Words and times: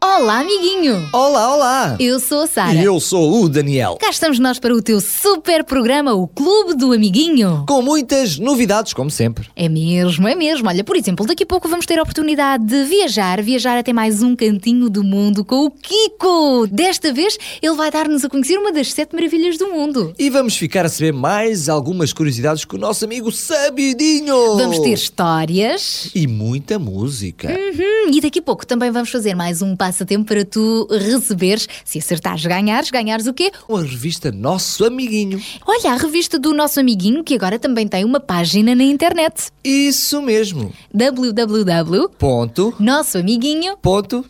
Olá, 0.00 0.40
amiguinho. 0.40 1.08
Olá, 1.12 1.54
olá! 1.54 1.96
Eu 1.98 2.20
sou 2.20 2.42
a 2.42 2.46
Sara. 2.46 2.72
E 2.74 2.84
eu 2.84 3.00
sou 3.00 3.42
o 3.42 3.48
Daniel. 3.48 3.96
Cá 4.00 4.10
estamos 4.10 4.38
nós 4.38 4.58
para 4.58 4.72
o 4.72 4.80
teu 4.80 5.00
super 5.00 5.64
programa, 5.64 6.14
o 6.14 6.28
Clube 6.28 6.74
do 6.74 6.92
Amiguinho. 6.92 7.64
Com 7.68 7.82
muitas 7.82 8.38
novidades, 8.38 8.92
como 8.92 9.10
sempre. 9.10 9.48
É 9.56 9.68
mesmo, 9.68 10.28
é 10.28 10.36
mesmo. 10.36 10.68
Olha, 10.68 10.84
por 10.84 10.96
exemplo, 10.96 11.26
daqui 11.26 11.42
a 11.42 11.46
pouco 11.46 11.68
vamos 11.68 11.84
ter 11.84 11.98
a 11.98 12.02
oportunidade 12.02 12.64
de 12.64 12.84
viajar, 12.84 13.42
viajar 13.42 13.76
até 13.76 13.92
mais 13.92 14.22
um 14.22 14.36
cantinho 14.36 14.88
do 14.88 15.02
mundo 15.02 15.44
com 15.44 15.66
o 15.66 15.70
Kiko. 15.70 16.68
Desta 16.70 17.12
vez, 17.12 17.36
ele 17.60 17.74
vai 17.74 17.90
dar-nos 17.90 18.24
a 18.24 18.28
conhecer 18.28 18.56
uma 18.56 18.72
das 18.72 18.92
sete 18.92 19.14
maravilhas 19.16 19.58
do 19.58 19.68
mundo. 19.68 20.14
E 20.16 20.30
vamos 20.30 20.56
ficar 20.56 20.84
a 20.86 20.88
saber 20.88 21.12
mais 21.12 21.68
algumas 21.68 22.12
curiosidades 22.12 22.64
com 22.64 22.76
o 22.76 22.80
nosso 22.80 23.04
amigo 23.04 23.32
Sabidinho. 23.32 24.56
Vamos 24.56 24.78
ter 24.78 24.92
histórias. 24.92 26.10
E 26.14 26.26
muita 26.28 26.78
música. 26.78 27.48
Hum, 27.48 28.10
e 28.12 28.20
daqui 28.20 28.38
a 28.38 28.42
pouco 28.42 28.64
também 28.64 28.90
vamos 28.92 29.10
fazer 29.10 29.34
mais 29.34 29.60
um 29.60 29.74
passatempo 29.88 30.26
para 30.26 30.44
tu 30.44 30.86
receberes. 30.90 31.66
Se 31.84 31.98
acertares, 31.98 32.44
ganhares. 32.44 32.90
Ganhares 32.90 33.26
o 33.26 33.32
quê? 33.32 33.50
A 33.68 33.80
revista 33.80 34.30
Nosso 34.30 34.84
Amiguinho. 34.84 35.42
Olha, 35.66 35.92
a 35.92 35.96
revista 35.96 36.38
do 36.38 36.52
nosso 36.52 36.78
amiguinho, 36.78 37.24
que 37.24 37.34
agora 37.34 37.58
também 37.58 37.88
tem 37.88 38.04
uma 38.04 38.20
página 38.20 38.74
na 38.74 38.84
internet. 38.84 39.50
Isso 39.64 40.20
mesmo. 40.20 40.70
www.nossoamiguinho.pt 40.92 43.78
Ponto. 43.80 44.24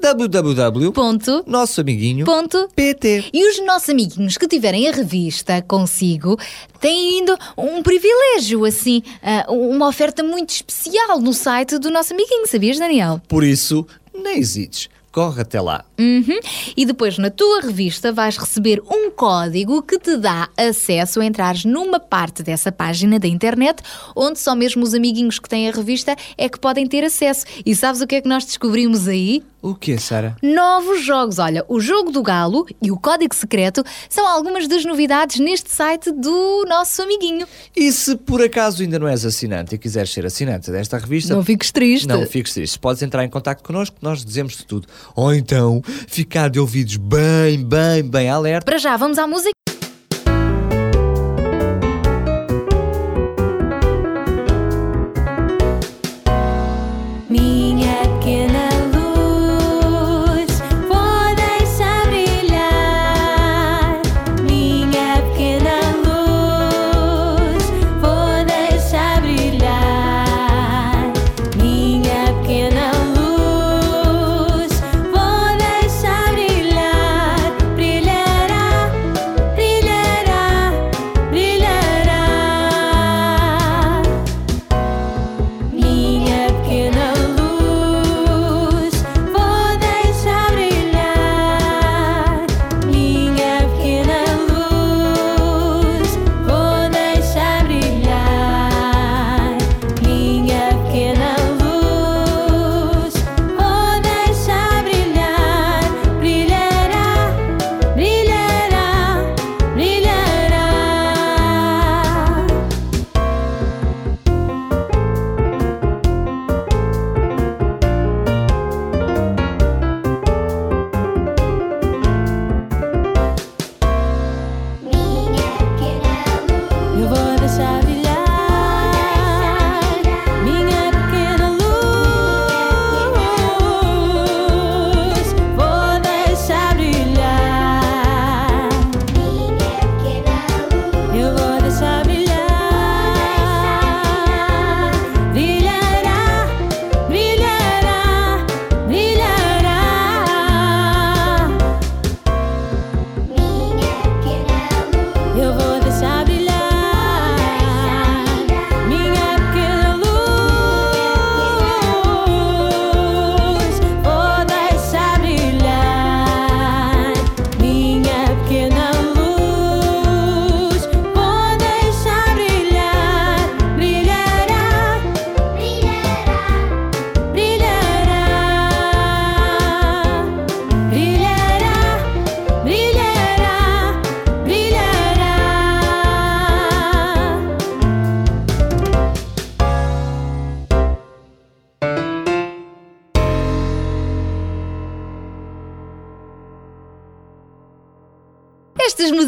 www. 0.00 0.92
Ponto. 0.92 1.44
Nossoamiguinho. 1.46 2.24
Ponto. 2.24 2.68
PT. 2.74 3.26
E 3.32 3.50
os 3.50 3.64
nossos 3.66 3.90
amiguinhos 3.90 4.38
que 4.38 4.48
tiverem 4.48 4.88
a 4.88 4.92
revista 4.92 5.60
consigo 5.62 6.38
têm 6.80 7.18
ainda 7.18 7.36
um 7.56 7.82
privilégio, 7.82 8.64
assim, 8.64 9.02
ah, 9.22 9.44
uma 9.48 9.88
oferta 9.88 10.22
muito 10.22 10.50
especial 10.50 11.20
no 11.20 11.32
site 11.34 11.78
do 11.78 11.90
nosso 11.90 12.14
amiguinho, 12.14 12.46
sabias, 12.46 12.78
Daniel? 12.78 13.20
Por 13.28 13.42
isso, 13.44 13.86
nem 14.22 14.34
hesites. 14.36 14.88
Corre 15.16 15.40
até 15.40 15.58
lá. 15.62 15.82
Uhum. 15.98 16.38
E 16.76 16.84
depois 16.84 17.16
na 17.16 17.30
tua 17.30 17.62
revista 17.62 18.12
vais 18.12 18.36
receber 18.36 18.82
um 18.82 19.10
código 19.10 19.80
que 19.80 19.98
te 19.98 20.14
dá 20.18 20.46
acesso 20.58 21.22
a 21.22 21.24
entrares 21.24 21.64
numa 21.64 21.98
parte 21.98 22.42
dessa 22.42 22.70
página 22.70 23.18
da 23.18 23.26
internet 23.26 23.82
onde 24.14 24.38
só 24.38 24.54
mesmo 24.54 24.82
os 24.84 24.92
amiguinhos 24.92 25.38
que 25.38 25.48
têm 25.48 25.70
a 25.70 25.72
revista 25.72 26.14
é 26.36 26.50
que 26.50 26.60
podem 26.60 26.86
ter 26.86 27.02
acesso. 27.02 27.46
E 27.64 27.74
sabes 27.74 28.02
o 28.02 28.06
que 28.06 28.16
é 28.16 28.20
que 28.20 28.28
nós 28.28 28.44
descobrimos 28.44 29.08
aí? 29.08 29.42
O 29.62 29.74
que, 29.74 29.98
Sara? 29.98 30.36
Novos 30.42 31.02
jogos. 31.02 31.38
Olha, 31.40 31.64
o 31.66 31.80
jogo 31.80 32.12
do 32.12 32.22
galo 32.22 32.66
e 32.80 32.92
o 32.92 32.96
código 32.96 33.34
secreto 33.34 33.82
são 34.08 34.24
algumas 34.28 34.68
das 34.68 34.84
novidades 34.84 35.40
neste 35.40 35.72
site 35.72 36.12
do 36.12 36.64
nosso 36.68 37.02
amiguinho. 37.02 37.48
E 37.74 37.90
se 37.90 38.14
por 38.16 38.40
acaso 38.40 38.82
ainda 38.82 38.98
não 38.98 39.08
és 39.08 39.24
assinante 39.24 39.74
e 39.74 39.78
quiseres 39.78 40.10
ser 40.12 40.24
assinante 40.24 40.70
desta 40.70 40.98
revista, 40.98 41.34
Não 41.34 41.42
fiques 41.42 41.72
triste. 41.72 42.06
não 42.06 42.24
fiques 42.26 42.52
triste. 42.52 42.78
Podes 42.78 43.02
entrar 43.02 43.24
em 43.24 43.28
contato 43.30 43.64
connosco, 43.64 43.96
nós 44.00 44.24
dizemos-te 44.24 44.64
tudo. 44.64 44.86
Ou 45.14 45.34
então, 45.34 45.82
ficar 46.06 46.48
de 46.48 46.58
ouvidos 46.58 46.96
bem, 46.96 47.62
bem, 47.64 48.02
bem 48.02 48.28
alerta. 48.28 48.64
Para 48.64 48.78
já, 48.78 48.96
vamos 48.96 49.18
à 49.18 49.26
música. 49.26 49.55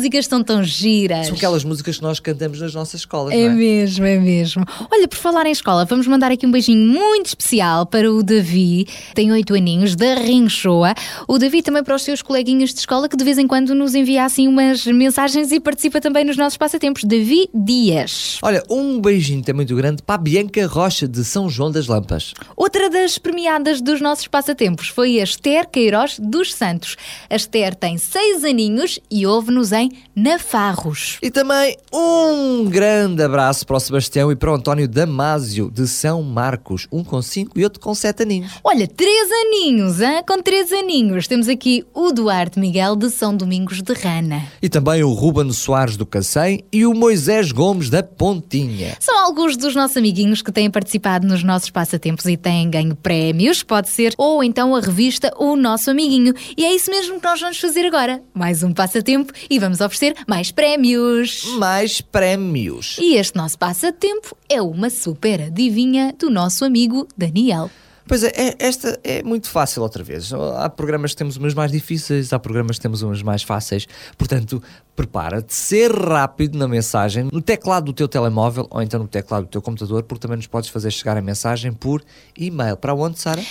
Músicas 0.08 0.26
são 0.26 0.42
tão 0.42 0.62
giras. 0.62 1.26
São 1.26 1.36
aquelas 1.36 1.64
músicas 1.64 1.96
que 1.98 2.02
nós 2.02 2.18
cantamos 2.18 2.60
nas 2.60 2.74
nossas 2.74 3.00
escolas, 3.00 3.34
É 3.34 3.36
não 3.44 3.52
é? 3.52 3.54
mesmo, 3.54 4.06
é 4.06 4.18
mesmo. 4.18 4.64
Olha, 4.90 5.06
por 5.06 5.16
falar 5.16 5.46
em 5.46 5.50
escola, 5.52 5.84
vamos 5.84 6.06
mandar 6.06 6.32
aqui 6.32 6.46
um 6.46 6.50
beijinho 6.50 6.86
muito 6.86 7.26
especial 7.26 7.84
para 7.86 8.10
o 8.10 8.22
Davi, 8.22 8.86
tem 9.14 9.30
oito 9.30 9.54
aninhos, 9.54 9.94
da 9.94 10.14
Rinchoa. 10.14 10.94
O 11.26 11.38
Davi 11.38 11.62
também 11.62 11.82
para 11.84 11.94
os 11.94 12.02
seus 12.02 12.22
coleguinhas 12.22 12.72
de 12.72 12.80
escola 12.80 13.08
que 13.08 13.16
de 13.16 13.24
vez 13.24 13.36
em 13.38 13.46
quando 13.46 13.74
nos 13.74 13.94
envia 13.94 14.24
assim 14.24 14.48
umas 14.48 14.86
mensagens 14.86 15.52
e 15.52 15.60
participa 15.60 16.00
também 16.00 16.24
nos 16.24 16.36
nossos 16.36 16.56
passatempos. 16.56 17.04
Davi 17.04 17.48
Dias. 17.54 18.38
Olha, 18.42 18.62
um 18.70 19.00
beijinho 19.00 19.42
também 19.42 19.58
muito 19.58 19.76
grande 19.76 20.02
para 20.02 20.14
a 20.14 20.18
Bianca 20.18 20.66
Rocha 20.66 21.06
de 21.06 21.22
São 21.24 21.50
João 21.50 21.70
das 21.70 21.86
Lampas. 21.86 22.32
Outra 22.56 22.88
das 22.88 23.18
premiadas 23.18 23.80
dos 23.82 24.00
nossos 24.00 24.26
passatempos 24.26 24.88
foi 24.88 25.20
a 25.20 25.24
Esther 25.24 25.68
Queiroz 25.68 26.18
dos 26.18 26.54
Santos. 26.54 26.96
A 27.28 27.36
Esther 27.36 27.74
tem 27.74 27.98
seis 27.98 28.42
aninhos 28.44 28.98
e 29.10 29.26
ouve-nos 29.26 29.72
em 29.72 29.90
Nafarros. 30.14 31.18
E 31.22 31.30
também 31.30 31.76
um 31.92 32.64
grande 32.64 33.22
abraço 33.22 33.66
para 33.66 33.76
o 33.76 33.80
Sebastião 33.80 34.32
e 34.32 34.36
para 34.36 34.50
o 34.50 34.54
António 34.54 34.88
Damásio 34.88 35.70
de 35.70 35.86
São 35.86 36.22
Marcos, 36.22 36.88
um 36.90 37.04
com 37.04 37.22
cinco 37.22 37.58
e 37.58 37.64
outro 37.64 37.80
com 37.80 37.94
sete 37.94 38.22
aninhos. 38.22 38.52
Olha, 38.64 38.86
três 38.86 39.28
aninhos, 39.30 40.00
hein? 40.00 40.22
com 40.26 40.42
três 40.42 40.72
aninhos. 40.72 41.28
Temos 41.28 41.48
aqui 41.48 41.84
o 41.94 42.10
Duarte 42.12 42.58
Miguel 42.58 42.96
de 42.96 43.10
São 43.10 43.36
Domingos 43.36 43.80
de 43.80 43.92
Rana. 43.92 44.42
E 44.60 44.68
também 44.68 45.02
o 45.02 45.12
Ruben 45.12 45.52
Soares 45.52 45.96
do 45.96 46.04
Cacém 46.04 46.64
e 46.72 46.84
o 46.84 46.94
Moisés 46.94 47.52
Gomes 47.52 47.88
da 47.88 48.02
Pontinha. 48.02 48.96
São 49.00 49.16
alguns 49.24 49.56
dos 49.56 49.74
nossos 49.74 49.96
amiguinhos 49.96 50.42
que 50.42 50.52
têm 50.52 50.70
participado 50.70 51.26
nos 51.26 51.42
nossos 51.42 51.70
passatempos 51.70 52.26
e 52.26 52.36
têm 52.36 52.70
ganho 52.70 52.96
prémios. 52.96 53.62
Pode 53.62 53.88
ser 53.88 54.14
ou 54.18 54.42
então 54.42 54.74
a 54.74 54.80
revista 54.80 55.32
O 55.38 55.56
Nosso 55.56 55.90
Amiguinho. 55.90 56.34
E 56.56 56.64
é 56.64 56.74
isso 56.74 56.90
mesmo 56.90 57.20
que 57.20 57.26
nós 57.26 57.40
vamos 57.40 57.58
fazer 57.58 57.86
agora. 57.86 58.22
Mais 58.34 58.62
um 58.62 58.72
passatempo 58.72 59.32
e 59.48 59.58
vamos 59.58 59.80
oferecer 59.88 60.14
mais 60.28 60.52
prémios. 60.52 61.44
Mais 61.58 62.00
prémios. 62.00 62.96
E 63.00 63.16
este 63.16 63.36
nosso 63.36 63.58
passatempo 63.58 64.36
é 64.48 64.62
uma 64.62 64.88
super 64.90 65.42
adivinha 65.42 66.14
do 66.18 66.30
nosso 66.30 66.64
amigo 66.64 67.08
Daniel. 67.16 67.70
Pois 68.08 68.24
é, 68.24 68.32
é, 68.34 68.56
esta 68.58 68.98
é 69.04 69.22
muito 69.22 69.50
fácil 69.50 69.82
outra 69.82 70.02
vez. 70.02 70.32
Há 70.32 70.70
programas 70.70 71.10
que 71.10 71.18
temos 71.18 71.36
umas 71.36 71.52
mais 71.52 71.70
difíceis, 71.70 72.32
há 72.32 72.38
programas 72.38 72.76
que 72.76 72.82
temos 72.82 73.02
umas 73.02 73.22
mais 73.22 73.42
fáceis. 73.42 73.86
Portanto, 74.16 74.62
prepara-te, 74.96 75.54
ser 75.54 75.92
rápido 75.92 76.56
na 76.56 76.66
mensagem, 76.66 77.28
no 77.30 77.42
teclado 77.42 77.84
do 77.84 77.92
teu 77.92 78.08
telemóvel 78.08 78.66
ou 78.70 78.80
então 78.80 79.00
no 79.00 79.06
teclado 79.06 79.44
do 79.44 79.50
teu 79.50 79.60
computador, 79.60 80.04
porque 80.04 80.22
também 80.22 80.38
nos 80.38 80.46
podes 80.46 80.70
fazer 80.70 80.90
chegar 80.90 81.18
a 81.18 81.20
mensagem 81.20 81.70
por 81.70 82.02
e-mail. 82.34 82.78
Para 82.78 82.94
onde, 82.94 83.20
Sara? 83.20 83.42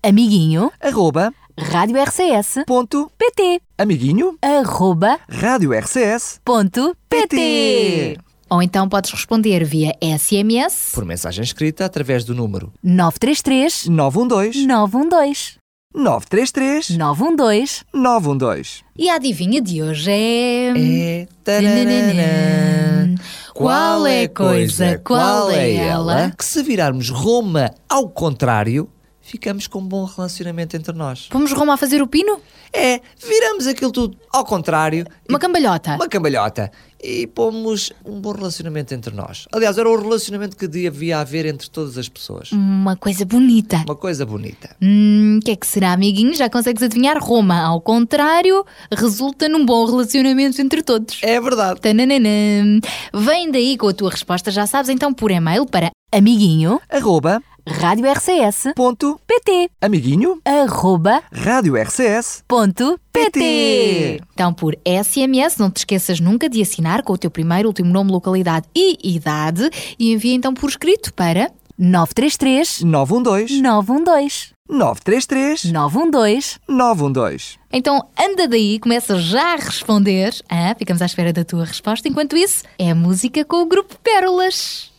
Amiguinho, 0.00 0.70
Arroba, 0.80 1.32
Rádio 1.58 1.96
RCS, 2.02 2.64
ponto, 2.66 3.08
PT, 3.16 3.60
amiguinho, 3.78 4.36
arroba, 4.42 5.18
rádio 5.28 5.72
RCS, 5.72 6.40
ponto, 6.44 6.96
PT. 7.08 8.18
Ou 8.50 8.60
então 8.60 8.88
podes 8.88 9.10
responder 9.12 9.64
via 9.64 9.92
SMS 10.02 10.90
Por 10.92 11.04
mensagem 11.04 11.42
escrita 11.44 11.84
através 11.84 12.24
do 12.24 12.34
número 12.34 12.72
933 12.82 13.86
912 13.86 14.66
912 14.66 15.54
933 15.94 16.90
912 16.98 17.82
912. 17.94 18.82
e 18.98 19.08
a 19.08 19.14
adivinha 19.14 19.62
de 19.62 19.80
hoje 19.82 20.10
é. 20.10 20.72
É. 20.76 21.28
tararara. 21.44 23.14
Qual 23.54 24.06
é 24.06 24.24
a 24.24 24.28
coisa, 24.28 25.00
qual 25.04 25.50
é 25.50 25.74
ela? 25.74 26.32
Que 26.36 26.44
se 26.44 26.62
virarmos 26.64 27.10
Roma 27.10 27.70
ao 27.88 28.08
contrário, 28.08 28.88
ficamos 29.24 29.66
com 29.66 29.80
um 29.80 29.86
bom 29.86 30.04
relacionamento 30.04 30.76
entre 30.76 30.92
nós. 30.92 31.26
Pomos 31.30 31.52
Roma 31.52 31.74
a 31.74 31.76
fazer 31.76 32.02
o 32.02 32.06
pino? 32.06 32.38
É, 32.72 33.00
viramos 33.26 33.66
aquilo 33.66 33.90
tudo 33.90 34.16
ao 34.32 34.44
contrário. 34.44 35.06
Uma 35.28 35.38
e- 35.38 35.40
cambalhota. 35.40 35.94
Uma 35.94 36.08
cambalhota. 36.08 36.70
E 37.02 37.26
pomos 37.26 37.92
um 38.04 38.18
bom 38.20 38.32
relacionamento 38.32 38.94
entre 38.94 39.14
nós. 39.14 39.46
Aliás, 39.52 39.76
era 39.76 39.88
o 39.88 40.00
relacionamento 40.00 40.56
que 40.56 40.66
devia 40.66 41.18
haver 41.18 41.44
entre 41.44 41.68
todas 41.68 41.98
as 41.98 42.08
pessoas. 42.08 42.50
Uma 42.52 42.96
coisa 42.96 43.24
bonita. 43.26 43.76
Uma 43.84 43.94
coisa 43.94 44.24
bonita. 44.24 44.74
Hum, 44.80 45.38
o 45.40 45.44
que 45.44 45.50
é 45.50 45.56
que 45.56 45.66
será, 45.66 45.92
amiguinho? 45.92 46.34
Já 46.34 46.48
consegues 46.48 46.82
adivinhar? 46.82 47.18
Roma, 47.22 47.60
ao 47.60 47.80
contrário, 47.80 48.64
resulta 48.90 49.48
num 49.48 49.66
bom 49.66 49.84
relacionamento 49.84 50.60
entre 50.62 50.82
todos. 50.82 51.18
É 51.22 51.38
verdade. 51.40 51.80
Tananana. 51.80 52.80
Vem 53.12 53.50
daí 53.50 53.76
com 53.76 53.88
a 53.88 53.92
tua 53.92 54.10
resposta, 54.10 54.50
já 54.50 54.66
sabes, 54.66 54.88
então 54.88 55.12
por 55.12 55.30
e-mail 55.30 55.66
para 55.66 55.90
Amiguinho, 56.12 56.80
Arroba, 56.88 57.42
Rádio 57.66 58.04
RCS, 58.10 58.74
ponto, 58.76 59.18
PT, 59.26 59.70
amiguinho, 59.80 60.38
arroba, 60.44 61.22
rádio 61.32 61.76
RCS, 61.76 62.44
ponto, 62.46 63.00
PT. 63.10 64.20
Então, 64.34 64.52
por 64.52 64.76
SMS, 64.84 65.56
não 65.56 65.70
te 65.70 65.78
esqueças 65.78 66.20
nunca 66.20 66.46
de 66.46 66.60
assinar 66.60 67.02
com 67.02 67.14
o 67.14 67.18
teu 67.18 67.30
primeiro, 67.30 67.68
último 67.68 67.90
nome, 67.90 68.12
localidade 68.12 68.66
e 68.76 68.98
idade 69.16 69.70
e 69.98 70.12
envia 70.12 70.34
então 70.34 70.52
por 70.52 70.68
escrito 70.68 71.14
para 71.14 71.50
933 71.78 72.82
912 72.82 73.62
912 73.62 74.54
933 74.68 75.64
912 75.72 76.58
912. 76.68 77.58
Então 77.72 78.06
anda 78.18 78.46
daí, 78.46 78.78
começa 78.78 79.18
já 79.18 79.54
a 79.54 79.56
responder. 79.56 80.34
Ah, 80.50 80.74
ficamos 80.78 81.00
à 81.00 81.06
espera 81.06 81.32
da 81.32 81.44
tua 81.44 81.64
resposta. 81.64 82.06
Enquanto 82.06 82.36
isso, 82.36 82.62
é 82.78 82.92
música 82.92 83.42
com 83.42 83.62
o 83.62 83.66
grupo 83.66 83.96
Pérolas. 84.02 84.92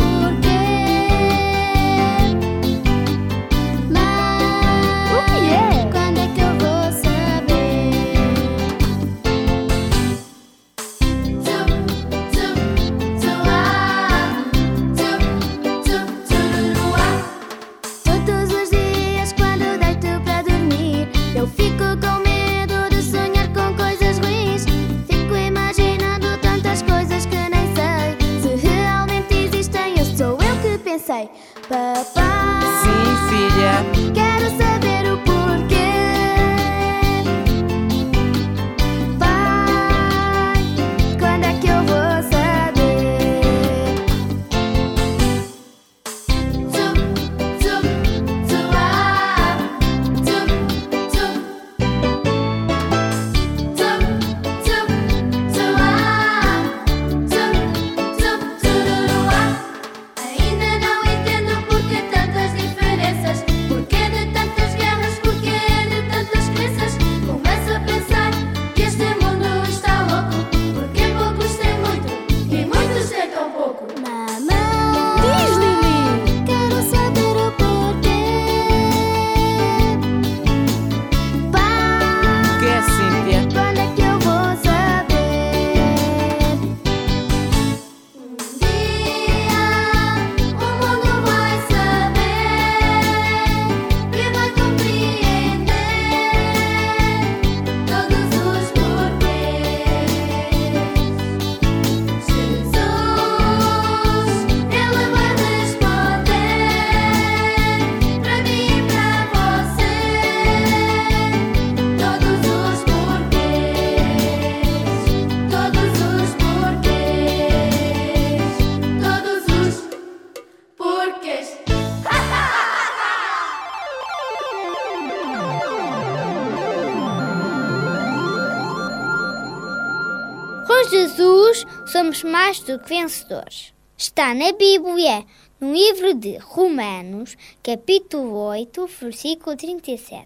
mais 132.58 132.60
do 132.60 132.78
que 132.78 132.88
vencedores. 132.88 133.72
Está 133.96 134.34
na 134.34 134.52
Bíblia, 134.52 135.24
no 135.60 135.72
livro 135.72 136.14
de 136.14 136.38
Romanos, 136.38 137.36
capítulo 137.62 138.32
8, 138.34 138.88
versículo 139.00 139.56
37. 139.56 140.22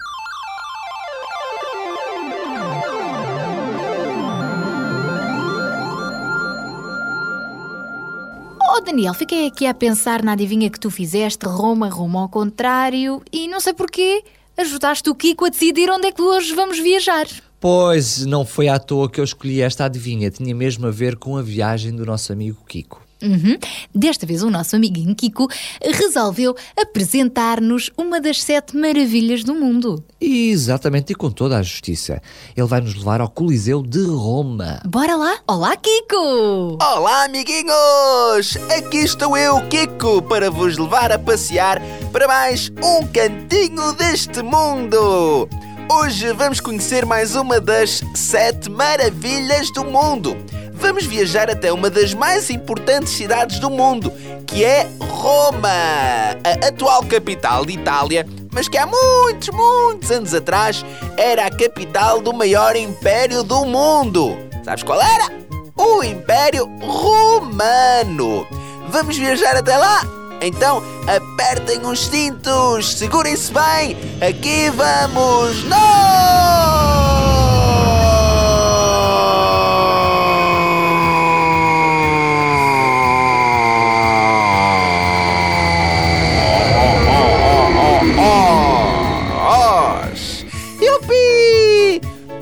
Oh, 8.75 8.81
Daniel, 8.81 9.15
fiquei 9.15 9.47
aqui 9.47 9.67
a 9.67 9.75
pensar 9.75 10.23
na 10.23 10.33
adivinha 10.33 10.71
que 10.71 10.81
tu 10.81 10.91
fizeste, 10.91 11.47
Roma, 11.47 11.89
Roma 11.89 12.23
ao 12.23 12.29
contrário, 12.29 13.23
e 13.33 13.49
não 13.49 13.61
sei 13.61 13.73
porquê, 13.73 14.25
ajudaste 14.57 15.09
o 15.11 15.15
Kiko 15.15 15.47
a 15.47 15.49
decidir 15.49 15.91
onde 15.91 16.07
é 16.07 16.13
que 16.13 16.23
hoje 16.23 16.55
vamos 16.55 16.79
viajar. 16.79 17.27
Pois, 17.63 18.27
não 18.27 18.45
foi 18.45 18.67
à 18.67 18.77
toa 18.77 19.09
que 19.09 19.21
eu 19.21 19.25
escolhi 19.25 19.61
esta 19.61 19.85
adivinha, 19.85 20.33
tinha 20.33 20.53
mesmo 20.53 20.85
a 20.89 20.91
ver 20.91 21.15
com 21.15 21.37
a 21.37 21.43
viagem 21.43 21.95
do 21.95 22.05
nosso 22.05 22.33
amigo 22.33 22.59
Kiko. 22.67 23.01
Uhum. 23.23 23.57
Desta 23.95 24.27
vez 24.27 24.43
o 24.43 24.51
nosso 24.51 24.75
amiguinho 24.75 25.15
Kiko 25.15 25.47
resolveu 25.81 26.57
apresentar-nos 26.77 27.89
uma 27.97 28.21
das 28.21 28.43
sete 28.43 28.77
maravilhas 28.77 29.45
do 29.45 29.55
mundo. 29.55 30.03
Exatamente, 30.21 31.13
e 31.13 31.15
com 31.15 31.31
toda 31.31 31.57
a 31.57 31.63
justiça. 31.63 32.21
Ele 32.57 32.67
vai 32.67 32.81
nos 32.81 32.97
levar 32.97 33.21
ao 33.21 33.29
Coliseu 33.29 33.81
de 33.81 34.05
Roma. 34.07 34.83
Bora 34.85 35.15
lá? 35.15 35.39
Olá, 35.47 35.77
Kiko! 35.77 36.79
Olá, 36.83 37.27
amiguinhos! 37.27 38.57
Aqui 38.77 39.05
estou 39.05 39.37
eu, 39.37 39.61
Kiko, 39.69 40.21
para 40.23 40.51
vos 40.51 40.77
levar 40.77 41.13
a 41.13 41.19
passear 41.19 41.81
para 42.11 42.27
mais 42.27 42.73
um 42.83 43.07
cantinho 43.07 43.93
deste 43.93 44.43
mundo. 44.43 45.49
Hoje 45.95 46.33
vamos 46.33 46.59
conhecer 46.59 47.05
mais 47.05 47.37
uma 47.37 47.61
das 47.61 48.03
sete 48.15 48.71
maravilhas 48.71 49.71
do 49.73 49.85
mundo. 49.85 50.37
Vamos 50.73 51.05
viajar 51.05 51.51
até 51.51 51.73
uma 51.73 51.91
das 51.91 52.15
mais 52.15 52.49
importantes 52.49 53.13
cidades 53.13 53.59
do 53.59 53.69
mundo, 53.69 54.11
que 54.47 54.65
é 54.65 54.89
Roma, 55.01 55.69
a 55.69 56.67
atual 56.67 57.05
capital 57.05 57.67
de 57.67 57.75
Itália, 57.75 58.27
mas 58.51 58.69
que 58.69 58.79
há 58.79 58.87
muitos, 58.87 59.51
muitos 59.51 60.11
anos 60.11 60.35
atrás 60.35 60.85
era 61.17 61.47
a 61.47 61.51
capital 61.51 62.21
do 62.21 62.33
maior 62.33 62.75
império 62.75 63.43
do 63.43 63.65
mundo. 63.67 64.37
Sabes 64.65 64.83
qual 64.83 65.01
era? 65.01 65.43
o 65.77 66.03
Império 66.03 66.67
Romano. 66.81 68.47
Vamos 68.89 69.17
viajar 69.17 69.57
até 69.57 69.77
lá? 69.77 70.22
Então 70.43 70.83
apertem 71.07 71.87
os 71.87 72.07
cintos, 72.07 72.99
segurem-se 72.99 73.53
bem, 73.53 73.97
aqui 74.21 74.69
vamos 74.71 75.63
nós! 75.65 76.43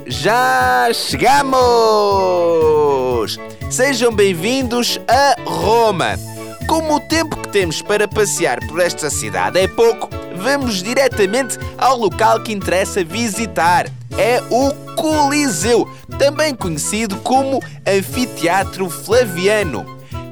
Já 0.07 0.89
chegamos! 0.93 1.61
Sejam 3.71 4.13
bem-vindos 4.13 5.01
a 5.09 5.35
Roma. 5.49 6.30
Como 6.71 6.95
o 6.95 7.01
tempo 7.01 7.37
que 7.37 7.49
temos 7.49 7.83
para 7.83 8.07
passear 8.07 8.65
por 8.69 8.79
esta 8.79 9.11
cidade 9.11 9.59
é 9.59 9.67
pouco, 9.67 10.09
vamos 10.37 10.85
diretamente 10.85 11.59
ao 11.77 11.99
local 11.99 12.45
que 12.45 12.53
interessa 12.53 13.03
visitar. 13.03 13.91
É 14.17 14.41
o 14.49 14.73
Coliseu, 14.95 15.85
também 16.17 16.55
conhecido 16.55 17.17
como 17.17 17.61
Anfiteatro 17.85 18.89
Flaviano. 18.89 19.85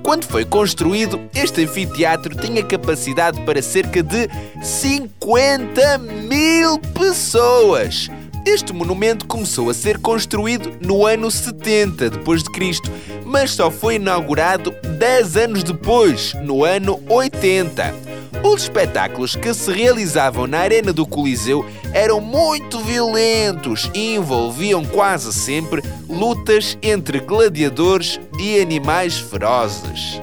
Quando 0.05 0.27
foi 0.27 0.45
construído, 0.45 1.21
este 1.35 1.65
anfiteatro 1.65 2.37
tinha 2.37 2.63
capacidade 2.63 3.41
para 3.41 3.61
cerca 3.61 4.01
de 4.01 4.31
50 4.63 5.99
mil 5.99 6.79
pessoas. 6.95 8.09
Este 8.51 8.73
monumento 8.73 9.27
começou 9.27 9.69
a 9.69 9.75
ser 9.75 9.99
construído 9.99 10.73
no 10.81 11.05
ano 11.05 11.31
70 11.31 12.09
depois 12.09 12.43
de 12.43 12.51
Cristo, 12.51 12.91
mas 13.23 13.51
só 13.51 13.71
foi 13.71 13.97
inaugurado 13.97 14.75
10 14.99 15.37
anos 15.37 15.63
depois, 15.63 16.33
no 16.43 16.65
ano 16.65 16.99
80. 17.11 17.95
Os 18.43 18.63
espetáculos 18.63 19.37
que 19.37 19.53
se 19.53 19.71
realizavam 19.71 20.47
na 20.47 20.61
arena 20.61 20.95
do 20.95 21.07
Coliseu 21.07 21.63
eram 21.93 22.23
muito 22.23 22.81
violentos 22.81 23.91
e 23.95 24.15
envolviam 24.15 24.83
quase 24.83 25.31
sempre 25.31 25.83
lutas 26.09 26.79
entre 26.81 27.21
gladiadores 27.21 28.19
e 28.41 28.59
animais 28.59 29.19
ferozes. 29.19 30.19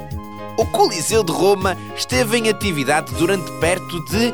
O 0.58 0.66
Coliseu 0.66 1.24
de 1.24 1.34
Roma 1.34 1.78
esteve 1.96 2.38
em 2.38 2.50
atividade 2.50 3.14
durante 3.16 3.52
perto 3.60 4.04
de 4.06 4.34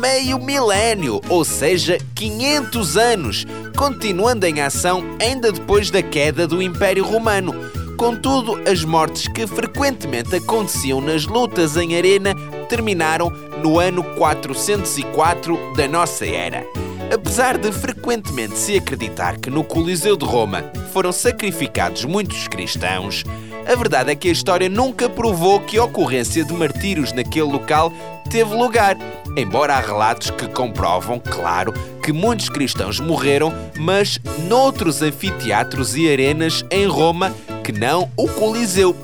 meio 0.00 0.38
milénio, 0.38 1.20
ou 1.28 1.44
seja, 1.44 1.98
500 2.14 2.96
anos, 2.96 3.46
continuando 3.76 4.46
em 4.46 4.60
ação 4.60 5.04
ainda 5.20 5.52
depois 5.52 5.90
da 5.90 6.02
queda 6.02 6.46
do 6.46 6.62
Império 6.62 7.04
Romano. 7.04 7.54
Contudo, 7.98 8.58
as 8.66 8.82
mortes 8.84 9.28
que 9.28 9.46
frequentemente 9.46 10.36
aconteciam 10.36 11.00
nas 11.00 11.26
lutas 11.26 11.76
em 11.76 11.96
arena 11.96 12.34
terminaram 12.68 13.30
no 13.62 13.78
ano 13.78 14.02
404 14.14 15.74
da 15.74 15.88
nossa 15.88 16.24
era. 16.24 16.64
Apesar 17.12 17.56
de 17.56 17.72
frequentemente 17.72 18.58
se 18.58 18.76
acreditar 18.76 19.38
que 19.38 19.48
no 19.50 19.64
Coliseu 19.64 20.16
de 20.16 20.26
Roma 20.26 20.64
foram 20.92 21.10
sacrificados 21.10 22.04
muitos 22.04 22.46
cristãos, 22.48 23.24
a 23.66 23.74
verdade 23.74 24.10
é 24.10 24.14
que 24.14 24.28
a 24.28 24.32
história 24.32 24.68
nunca 24.68 25.08
provou 25.08 25.60
que 25.60 25.78
a 25.78 25.84
ocorrência 25.84 26.44
de 26.44 26.52
martírios 26.52 27.12
naquele 27.12 27.50
local 27.50 27.92
teve 28.30 28.54
lugar, 28.54 28.96
embora 29.36 29.74
há 29.74 29.80
relatos 29.80 30.30
que 30.30 30.46
comprovam, 30.48 31.18
claro, 31.18 31.72
que 32.02 32.12
muitos 32.12 32.50
cristãos 32.50 33.00
morreram, 33.00 33.54
mas 33.78 34.20
noutros 34.46 35.00
anfiteatros 35.00 35.96
e 35.96 36.10
arenas 36.10 36.64
em 36.70 36.86
Roma 36.86 37.34
que 37.64 37.72
não 37.72 38.10
o 38.16 38.28
Coliseu. 38.28 38.96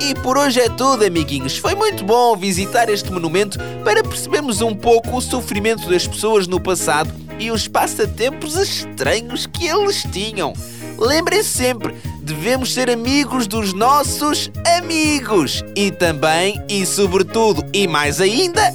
E 0.00 0.14
por 0.14 0.38
hoje 0.38 0.60
é 0.60 0.68
tudo, 0.68 1.04
amiguinhos. 1.04 1.58
Foi 1.58 1.74
muito 1.74 2.04
bom 2.04 2.36
visitar 2.36 2.88
este 2.88 3.12
monumento 3.12 3.58
para 3.84 4.02
percebermos 4.02 4.60
um 4.60 4.74
pouco 4.74 5.16
o 5.16 5.20
sofrimento 5.20 5.88
das 5.88 6.06
pessoas 6.06 6.46
no 6.46 6.60
passado 6.60 7.12
e 7.38 7.50
os 7.50 7.66
passatempos 7.66 8.56
estranhos 8.56 9.46
que 9.46 9.66
eles 9.66 10.04
tinham. 10.12 10.52
Lembrem-se 10.98 11.48
sempre, 11.48 11.94
devemos 12.20 12.74
ser 12.74 12.90
amigos 12.90 13.46
dos 13.46 13.72
nossos 13.72 14.50
amigos 14.78 15.64
e 15.76 15.90
também 15.90 16.60
e 16.68 16.84
sobretudo 16.84 17.64
e 17.72 17.86
mais 17.86 18.20
ainda 18.20 18.74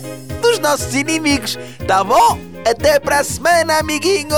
dos 0.54 0.60
nossos 0.60 0.94
inimigos. 0.94 1.58
Tá 1.88 2.04
bom? 2.04 2.38
Até 2.70 3.00
para 3.00 3.20
a 3.20 3.24
semana, 3.24 3.80
amiguinhos! 3.80 4.30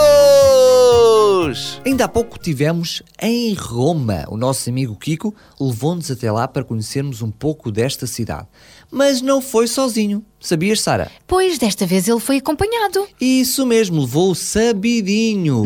Ainda 1.86 2.06
há 2.06 2.08
pouco 2.08 2.40
tivemos 2.40 3.04
em 3.22 3.54
Roma. 3.54 4.26
O 4.30 4.38
nosso 4.38 4.70
amigo 4.70 4.96
Kiko 4.96 5.36
levou-nos 5.60 6.10
até 6.10 6.32
lá 6.32 6.48
para 6.48 6.64
conhecermos 6.64 7.22
um 7.22 7.30
pouco 7.30 7.70
desta 7.72 8.08
cidade. 8.08 8.48
Mas 8.90 9.22
não 9.22 9.42
foi 9.42 9.68
sozinho. 9.68 10.24
Sabias, 10.46 10.82
Sara? 10.82 11.12
Pois 11.28 11.58
desta 11.58 11.86
vez 11.86 12.08
ele 12.08 12.20
foi 12.20 12.38
acompanhado. 12.38 13.08
Isso 13.20 13.66
mesmo, 13.66 14.02
levou 14.02 14.32
o 14.32 14.36
Sabidinho 14.36 15.64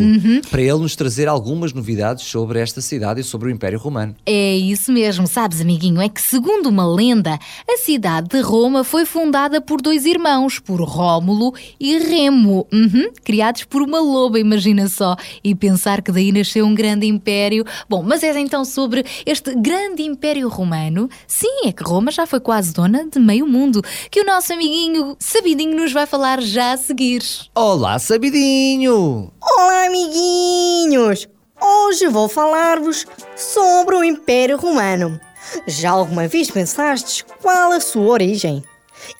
para 0.49 0.61
ele 0.61 0.79
nos 0.79 0.95
trazer 0.95 1.27
algumas 1.27 1.73
novidades 1.73 2.25
sobre 2.25 2.59
esta 2.59 2.81
cidade 2.81 3.21
e 3.21 3.23
sobre 3.23 3.49
o 3.49 3.51
Império 3.51 3.77
Romano. 3.79 4.15
É 4.25 4.55
isso 4.55 4.91
mesmo, 4.91 5.27
sabes, 5.27 5.61
amiguinho? 5.61 6.01
É 6.01 6.07
que, 6.07 6.21
segundo 6.21 6.67
uma 6.67 6.87
lenda, 6.87 7.37
a 7.67 7.77
cidade 7.77 8.29
de 8.29 8.41
Roma 8.41 8.83
foi 8.83 9.05
fundada 9.05 9.59
por 9.59 9.81
dois 9.81 10.05
irmãos, 10.05 10.59
por 10.59 10.81
Rómulo 10.81 11.53
e 11.79 11.97
Remo, 11.97 12.67
Uhum, 12.71 13.09
criados 13.23 13.63
por 13.63 13.81
uma 13.81 13.99
loba, 13.99 14.39
imagina 14.39 14.87
só. 14.87 15.15
E 15.43 15.53
pensar 15.53 16.01
que 16.01 16.11
daí 16.11 16.31
nasceu 16.31 16.65
um 16.65 16.73
grande 16.73 17.05
império. 17.05 17.65
Bom, 17.89 18.03
mas 18.03 18.23
é 18.23 18.39
então 18.39 18.63
sobre 18.63 19.03
este 19.25 19.53
grande 19.55 20.03
império 20.03 20.47
romano? 20.47 21.09
Sim, 21.27 21.65
é 21.67 21.71
que 21.71 21.83
Roma 21.83 22.11
já 22.11 22.25
foi 22.25 22.39
quase 22.39 22.73
dona 22.73 23.05
de 23.05 23.19
meio 23.19 23.45
mundo, 23.47 23.83
que 24.09 24.21
o 24.21 24.25
nosso 24.25 24.53
amiguinho 24.69 25.17
Sabidinho 25.19 25.75
nos 25.75 25.91
vai 25.91 26.05
falar 26.05 26.39
já 26.41 26.73
a 26.73 26.77
seguir. 26.77 27.23
Olá, 27.55 27.97
Sabidinho! 27.97 29.33
Olá, 29.41 29.87
amiguinhos! 29.87 31.27
Hoje 31.59 32.07
vou 32.07 32.29
falar-vos 32.29 33.03
sobre 33.35 33.95
o 33.95 34.03
Império 34.03 34.57
Romano. 34.57 35.19
Já 35.65 35.89
alguma 35.89 36.27
vez 36.27 36.51
pensastes 36.51 37.25
qual 37.41 37.71
a 37.71 37.79
sua 37.79 38.11
origem? 38.11 38.63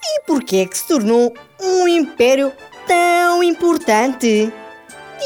E 0.04 0.22
por 0.28 0.44
que 0.44 0.58
é 0.58 0.66
que 0.68 0.78
se 0.78 0.88
tornou 0.88 1.34
um 1.60 1.88
império 1.88 2.54
tão 2.86 3.42
importante? 3.42 4.54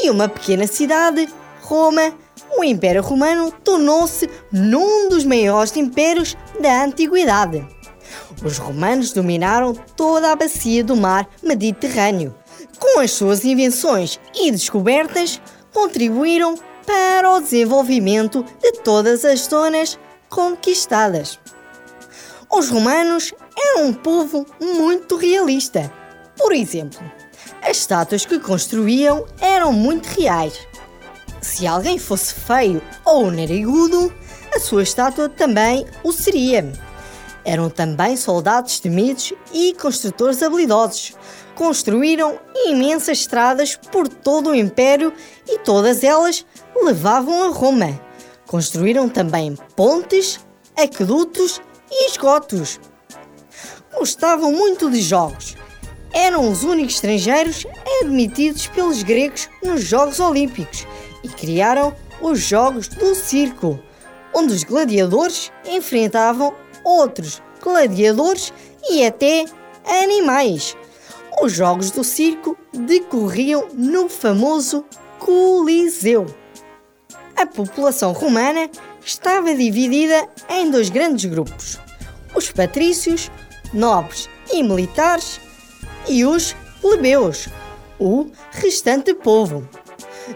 E 0.02 0.08
uma 0.08 0.26
pequena 0.26 0.66
cidade, 0.66 1.28
Roma, 1.60 2.14
o 2.56 2.64
Império 2.64 3.02
Romano 3.02 3.52
tornou-se 3.62 4.30
num 4.50 5.10
dos 5.10 5.24
maiores 5.24 5.76
impérios 5.76 6.34
da 6.58 6.84
antiguidade. 6.84 7.66
Os 8.44 8.58
romanos 8.58 9.12
dominaram 9.12 9.72
toda 9.72 10.30
a 10.30 10.36
bacia 10.36 10.84
do 10.84 10.94
mar 10.94 11.26
Mediterrâneo. 11.42 12.34
Com 12.78 13.00
as 13.00 13.12
suas 13.12 13.42
invenções 13.44 14.20
e 14.34 14.50
descobertas, 14.50 15.40
contribuíram 15.72 16.54
para 16.86 17.32
o 17.32 17.40
desenvolvimento 17.40 18.44
de 18.62 18.72
todas 18.82 19.24
as 19.24 19.40
zonas 19.40 19.98
conquistadas. 20.28 21.40
Os 22.52 22.68
romanos 22.68 23.32
eram 23.56 23.86
um 23.86 23.94
povo 23.94 24.46
muito 24.60 25.16
realista. 25.16 25.90
Por 26.36 26.52
exemplo, 26.52 27.00
as 27.62 27.78
estátuas 27.78 28.26
que 28.26 28.38
construíam 28.38 29.24
eram 29.40 29.72
muito 29.72 30.06
reais. 30.06 30.54
Se 31.40 31.66
alguém 31.66 31.98
fosse 31.98 32.34
feio 32.34 32.82
ou 33.04 33.30
narigudo, 33.30 34.12
a 34.54 34.60
sua 34.60 34.82
estátua 34.82 35.28
também 35.28 35.86
o 36.02 36.12
seria. 36.12 36.70
Eram 37.44 37.68
também 37.68 38.16
soldados 38.16 38.80
temidos 38.80 39.32
e 39.52 39.74
construtores 39.74 40.42
habilidosos. 40.42 41.12
Construíram 41.54 42.38
imensas 42.66 43.18
estradas 43.18 43.76
por 43.76 44.08
todo 44.08 44.50
o 44.50 44.54
Império 44.54 45.12
e 45.46 45.58
todas 45.58 46.02
elas 46.02 46.44
levavam 46.82 47.44
a 47.44 47.48
Roma. 47.48 48.00
Construíram 48.46 49.08
também 49.08 49.56
pontes, 49.76 50.40
aquedutos 50.76 51.60
e 51.90 52.08
esgotos. 52.10 52.80
Gostavam 53.96 54.50
muito 54.52 54.90
de 54.90 55.00
jogos. 55.00 55.54
Eram 56.12 56.50
os 56.50 56.62
únicos 56.62 56.94
estrangeiros 56.94 57.66
admitidos 58.00 58.66
pelos 58.68 59.02
gregos 59.02 59.48
nos 59.62 59.82
Jogos 59.82 60.20
Olímpicos 60.20 60.86
e 61.22 61.28
criaram 61.28 61.94
os 62.20 62.40
Jogos 62.40 62.88
do 62.88 63.14
Circo, 63.14 63.78
onde 64.32 64.52
os 64.52 64.64
gladiadores 64.64 65.52
enfrentavam 65.66 66.54
outros 66.84 67.42
gladiadores 67.62 68.52
e 68.88 69.04
até 69.04 69.44
animais. 70.02 70.76
Os 71.42 71.52
Jogos 71.52 71.90
do 71.90 72.04
Circo 72.04 72.56
decorriam 72.72 73.68
no 73.72 74.08
famoso 74.08 74.84
Coliseu. 75.18 76.26
A 77.36 77.46
população 77.46 78.12
romana 78.12 78.70
estava 79.04 79.54
dividida 79.54 80.28
em 80.48 80.70
dois 80.70 80.90
grandes 80.90 81.24
grupos: 81.24 81.78
os 82.34 82.50
patrícios, 82.52 83.30
nobres 83.72 84.28
e 84.52 84.62
militares, 84.62 85.40
e 86.08 86.24
os 86.24 86.54
plebeus, 86.80 87.48
o 87.98 88.30
restante 88.52 89.14
povo. 89.14 89.68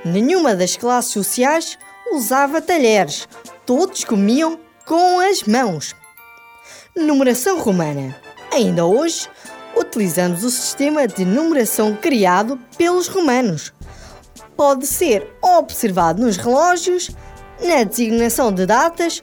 Nenhuma 0.05 0.55
das 0.55 0.77
classes 0.77 1.13
sociais 1.13 1.79
usava 2.13 2.61
talheres, 2.61 3.29
todos 3.65 4.05
comiam 4.05 4.59
com 4.87 5.21
as 5.21 5.43
mãos. 5.43 5.95
Numeração 6.99 7.61
romana. 7.61 8.17
Ainda 8.53 8.85
hoje, 8.85 9.29
utilizamos 9.77 10.43
o 10.43 10.51
sistema 10.51 11.07
de 11.07 11.25
numeração 11.25 11.95
criado 11.95 12.59
pelos 12.77 13.07
romanos. 13.07 13.73
Pode 14.57 14.85
ser 14.85 15.33
observado 15.41 16.21
nos 16.21 16.37
relógios, 16.37 17.09
na 17.63 17.85
designação 17.85 18.53
de 18.53 18.67
datas, 18.67 19.23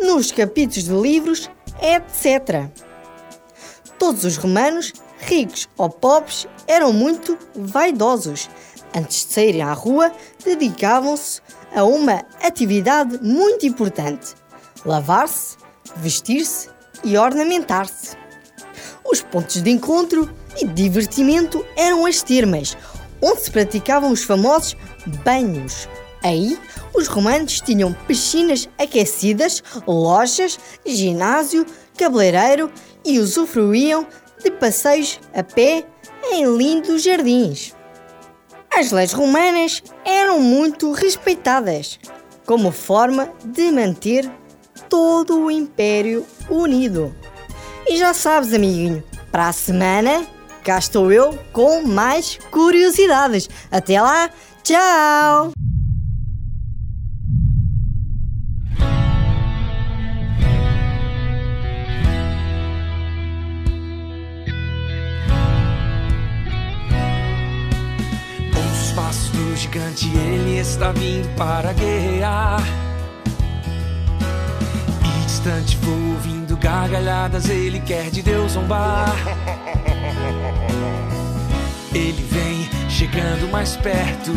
nos 0.00 0.32
capítulos 0.32 0.84
de 0.84 0.94
livros, 0.94 1.50
etc. 1.82 2.70
Todos 3.98 4.24
os 4.24 4.38
romanos, 4.38 4.90
ricos 5.18 5.68
ou 5.76 5.90
pobres, 5.90 6.48
eram 6.66 6.90
muito 6.90 7.36
vaidosos. 7.54 8.48
Antes 8.96 9.26
de 9.26 9.34
saírem 9.34 9.60
à 9.60 9.74
rua, 9.74 10.10
dedicavam-se 10.42 11.42
a 11.76 11.84
uma 11.84 12.24
atividade 12.42 13.18
muito 13.22 13.66
importante: 13.66 14.34
lavar-se, 14.86 15.58
vestir-se 15.96 16.79
e 17.04 17.16
ornamentar-se. 17.16 18.16
Os 19.04 19.22
pontos 19.22 19.62
de 19.62 19.70
encontro 19.70 20.30
e 20.60 20.66
divertimento 20.66 21.64
eram 21.76 22.06
as 22.06 22.22
termas, 22.22 22.76
onde 23.20 23.40
se 23.40 23.50
praticavam 23.50 24.10
os 24.12 24.22
famosos 24.22 24.76
banhos. 25.24 25.88
Aí, 26.22 26.58
os 26.94 27.06
romanos 27.06 27.60
tinham 27.60 27.92
piscinas 28.06 28.68
aquecidas, 28.78 29.62
lojas, 29.86 30.58
ginásio, 30.84 31.64
cabeleireiro 31.96 32.70
e 33.04 33.18
usufruíam 33.18 34.06
de 34.42 34.50
passeios 34.50 35.18
a 35.34 35.42
pé 35.42 35.86
em 36.30 36.44
lindos 36.56 37.02
jardins. 37.02 37.74
As 38.72 38.92
leis 38.92 39.12
romanas 39.12 39.82
eram 40.04 40.40
muito 40.40 40.92
respeitadas, 40.92 41.98
como 42.46 42.70
forma 42.70 43.32
de 43.44 43.70
manter 43.72 44.30
todo 44.90 45.38
o 45.38 45.50
Império 45.50 46.26
unido. 46.50 47.14
E 47.86 47.96
já 47.96 48.12
sabes, 48.12 48.52
amiguinho, 48.52 49.02
para 49.30 49.48
a 49.48 49.52
semana 49.52 50.26
cá 50.64 50.78
estou 50.78 51.10
eu 51.10 51.38
com 51.52 51.82
mais 51.82 52.38
curiosidades. 52.50 53.48
Até 53.70 54.02
lá, 54.02 54.28
tchau! 54.62 55.52
Os 68.52 68.92
passos 68.92 69.30
do 69.30 69.56
gigante, 69.56 70.08
ele 70.16 70.58
está 70.58 70.92
vindo 70.92 71.28
para 71.36 71.72
guerrear. 71.72 72.89
Distante 75.42 75.78
vou 75.78 76.12
ouvindo 76.12 76.54
gargalhadas, 76.54 77.48
ele 77.48 77.80
quer 77.80 78.10
de 78.10 78.20
Deus 78.20 78.52
zombar. 78.52 79.16
Ele 81.94 82.22
vem 82.30 82.68
chegando 82.90 83.50
mais 83.50 83.74
perto, 83.74 84.32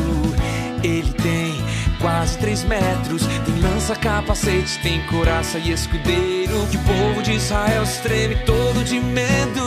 ele 0.82 1.12
tem 1.12 1.62
quase 2.00 2.38
três 2.38 2.64
metros. 2.64 3.24
Tem 3.26 3.60
lança, 3.60 3.98
capacete, 3.98 4.80
tem 4.82 5.06
coraça 5.08 5.58
e 5.58 5.74
escudeiro. 5.74 6.66
Que 6.72 6.78
o 6.78 6.84
povo 6.84 7.22
de 7.22 7.34
Israel 7.34 7.86
se 7.86 8.02
treme 8.02 8.36
todo 8.46 8.82
de 8.86 8.98
medo. 9.02 9.62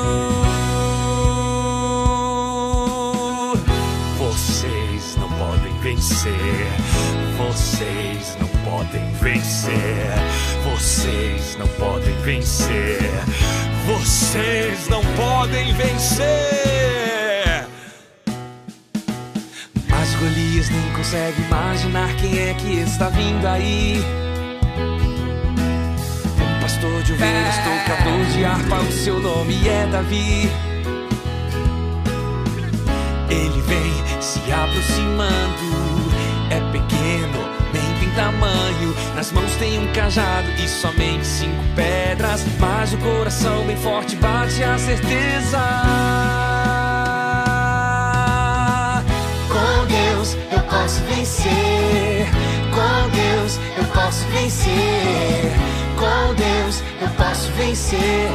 Vocês 4.17 5.19
não 5.21 5.29
podem 5.33 5.79
vencer. 5.81 6.33
Vocês 7.37 8.39
não 8.41 8.46
podem 8.67 9.13
vencer. 9.23 10.13
Vocês 10.65 11.57
não 11.57 11.69
podem 11.69 12.15
vencer. 12.23 12.99
Vocês 13.87 14.89
não 14.89 15.03
podem 15.15 15.73
vencer. 15.75 16.27
Mas 19.89 20.15
Golias 20.17 20.69
nem 20.69 20.93
consegue 20.95 21.41
imaginar 21.43 22.15
quem 22.17 22.39
é 22.39 22.55
que 22.55 22.81
está 22.81 23.09
vindo 23.09 23.47
aí. 23.47 24.03
Um 26.41 26.61
pastor 26.61 27.03
de 27.05 27.13
ovelhas, 27.13 27.55
tocador 27.59 28.25
de 28.33 28.45
harpa, 28.45 28.81
o 28.81 28.93
seu 28.93 29.21
nome 29.21 29.69
é 29.69 29.87
Davi. 29.87 30.51
Ele 33.31 33.61
vem 33.63 34.21
se 34.21 34.41
aproximando, 34.53 36.11
é 36.51 36.61
pequeno, 36.73 37.56
tamanho. 38.17 38.97
Nas 39.15 39.31
mãos 39.31 39.55
tem 39.57 39.79
um 39.79 39.93
cajado 39.93 40.49
e 40.59 40.67
somente 40.67 41.25
cinco 41.25 41.63
pedras. 41.77 42.45
Mas 42.59 42.93
o 42.95 42.99
coração 42.99 43.65
bem 43.65 43.77
forte 43.77 44.17
bate 44.17 44.65
a 44.65 44.77
certeza. 44.79 45.59
Com 49.49 49.87
Deus 49.87 50.37
eu 50.51 50.61
posso 50.63 51.01
vencer. 51.03 52.27
Com 52.75 53.09
Deus 53.11 53.61
eu 53.79 53.85
posso 53.93 54.25
vencer. 54.29 55.53
Com 55.97 56.35
Deus 56.35 56.83
eu 57.01 57.09
posso 57.11 57.53
vencer. 57.53 58.29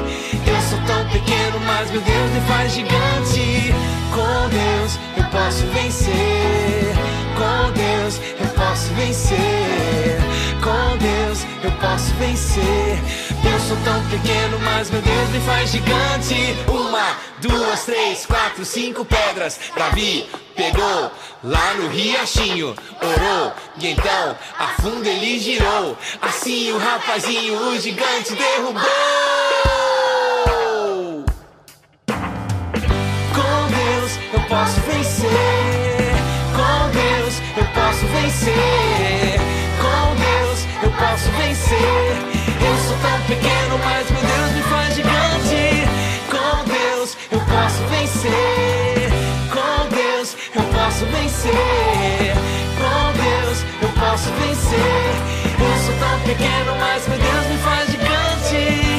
Eu 0.48 0.62
sou 0.62 0.80
tão 0.86 1.08
pequeno, 1.10 1.60
mas 1.66 1.92
meu 1.92 2.02
Deus 2.02 2.32
me 2.32 2.42
faz 2.42 2.74
gigante. 2.74 3.74
Com 4.12 4.50
Deus 4.50 5.00
eu 5.18 5.24
posso 5.26 5.66
vencer. 5.68 6.94
Com 7.36 7.72
Deus 7.72 8.20
eu 8.40 8.51
posso 8.82 8.94
vencer. 8.94 10.18
Com 10.64 10.98
Deus 10.98 11.46
eu 11.64 11.72
posso 11.74 12.14
vencer. 12.16 13.00
Eu 13.44 13.60
sou 13.60 13.78
tão 13.84 14.04
pequeno, 14.10 14.60
mas 14.60 14.90
meu 14.90 15.02
Deus 15.02 15.30
me 15.30 15.40
faz 15.42 15.72
gigante. 15.72 16.56
Uma, 16.68 17.16
duas, 17.42 17.86
três, 17.86 18.26
quatro, 18.26 18.66
cinco 18.66 19.06
pedras. 19.06 19.60
Davi 19.76 20.28
pegou 20.56 21.12
lá 21.44 21.74
no 21.76 21.90
riachinho, 21.90 22.76
orou 23.02 23.54
e 23.80 23.88
então 23.88 24.38
a 24.58 24.68
fundo 24.82 25.06
ele 25.06 25.40
girou. 25.40 25.98
Assim 26.22 26.72
o 26.72 26.78
rapazinho, 26.78 27.60
o 27.68 27.80
gigante 27.80 28.34
derrubou. 28.36 28.82
Com 33.34 33.68
Deus 33.70 34.20
eu 34.34 34.42
posso 34.48 34.80
vencer. 34.82 35.61
Vencer. 38.32 39.40
Com 39.82 40.16
Deus 40.16 40.66
eu 40.84 40.92
posso 40.92 41.30
vencer. 41.32 42.16
Eu 42.62 42.78
sou 42.88 42.98
tão 42.98 43.22
pequeno, 43.28 43.78
mas 43.84 44.10
meu 44.10 44.22
Deus 44.22 44.52
me 44.54 44.62
faz 44.64 44.96
gigante. 44.96 45.88
Com 46.30 46.64
Deus 46.66 47.18
eu 47.32 47.40
posso 47.40 47.84
vencer. 47.90 49.12
Com 49.52 49.96
Deus 49.96 50.38
eu 50.56 50.64
posso 50.64 51.06
vencer. 51.06 52.34
Com 52.80 53.12
Deus 53.22 53.66
eu 53.82 53.90
posso 54.00 54.30
vencer. 54.40 55.16
Eu 55.60 55.78
sou 55.86 55.96
tão 56.00 56.20
pequeno, 56.22 56.76
mas 56.80 57.08
meu 57.08 57.18
Deus 57.18 57.48
me 57.48 57.58
faz 57.58 57.92
gigante. 57.92 58.91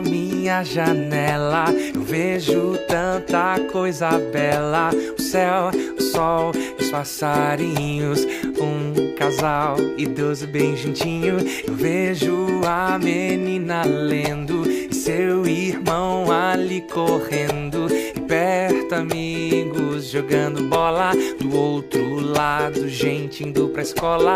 Minha 0.00 0.62
janela, 0.62 1.66
eu 1.94 2.02
vejo 2.02 2.78
tanta 2.88 3.58
coisa 3.70 4.10
bela. 4.32 4.90
O 5.18 5.22
céu, 5.22 5.70
o 5.98 6.02
sol, 6.02 6.52
os 6.78 6.90
passarinhos, 6.90 8.24
um 8.60 9.14
casal 9.16 9.76
idoso 9.96 10.46
bem 10.46 10.76
juntinho. 10.76 11.36
Eu 11.66 11.74
vejo 11.74 12.60
a 12.66 12.98
menina 12.98 13.84
lendo 13.84 14.68
e 14.70 14.94
seu 14.94 15.46
irmão 15.46 16.30
ali 16.30 16.82
correndo. 16.82 17.88
E 17.92 18.20
perto 18.20 18.94
amigos 18.94 20.10
jogando 20.10 20.62
bola, 20.64 21.12
do 21.40 21.56
outro 21.56 22.20
lado 22.20 22.88
gente 22.88 23.44
indo 23.44 23.68
pra 23.68 23.82
escola. 23.82 24.34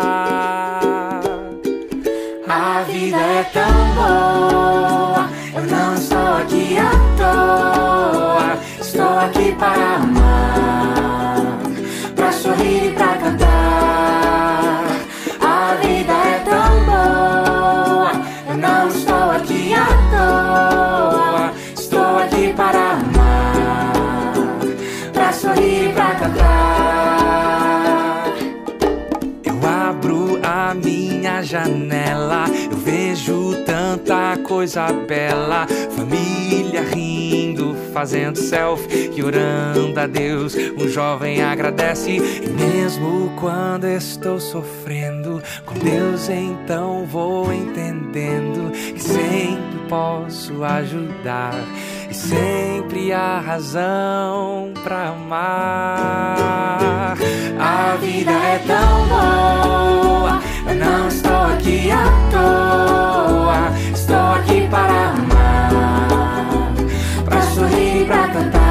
A 2.47 2.83
vida 2.83 3.17
é 3.17 3.43
tão 3.45 3.95
boa, 3.95 5.29
eu 5.55 5.63
não 5.67 5.93
estou 5.93 6.35
aqui 6.37 6.77
à 6.77 6.91
toa. 7.17 8.57
Estou 8.79 9.19
aqui 9.19 9.55
para 9.57 9.95
amar, 9.95 11.61
para 12.15 12.31
sorrir 12.31 12.87
e 12.87 12.91
para 12.93 13.17
cantar. 13.17 13.52
Coisa 34.53 34.93
bela. 35.07 35.65
Família 35.95 36.83
rindo, 36.83 37.75
fazendo 37.91 38.37
selfie 38.37 39.09
e 39.15 39.23
orando 39.23 39.99
a 39.99 40.05
Deus. 40.05 40.55
Um 40.77 40.87
jovem 40.87 41.41
agradece, 41.41 42.11
e 42.11 42.47
mesmo 42.49 43.33
quando 43.39 43.87
estou 43.87 44.39
sofrendo, 44.39 45.41
com 45.65 45.73
Deus 45.73 46.29
então 46.29 47.03
vou 47.05 47.51
entendendo 47.51 48.71
que 48.71 49.01
sempre 49.01 49.79
posso 49.89 50.63
ajudar. 50.63 51.55
E 52.09 52.13
sempre 52.13 53.11
há 53.11 53.39
razão 53.39 54.71
pra 54.83 55.09
amar. 55.09 56.27
A 57.59 57.95
vida 57.95 58.31
é 58.31 58.59
tão 58.67 59.07
boa, 59.07 60.39
eu 60.67 60.75
não 60.75 61.07
estou 61.07 61.35
aqui 61.35 61.89
à 61.89 62.03
toa. 62.31 63.42
Para 64.73 65.11
amar, 65.11 65.69
pra 67.25 67.41
sorrir 67.43 68.07
pra 68.07 68.27
cantar. 68.29 68.62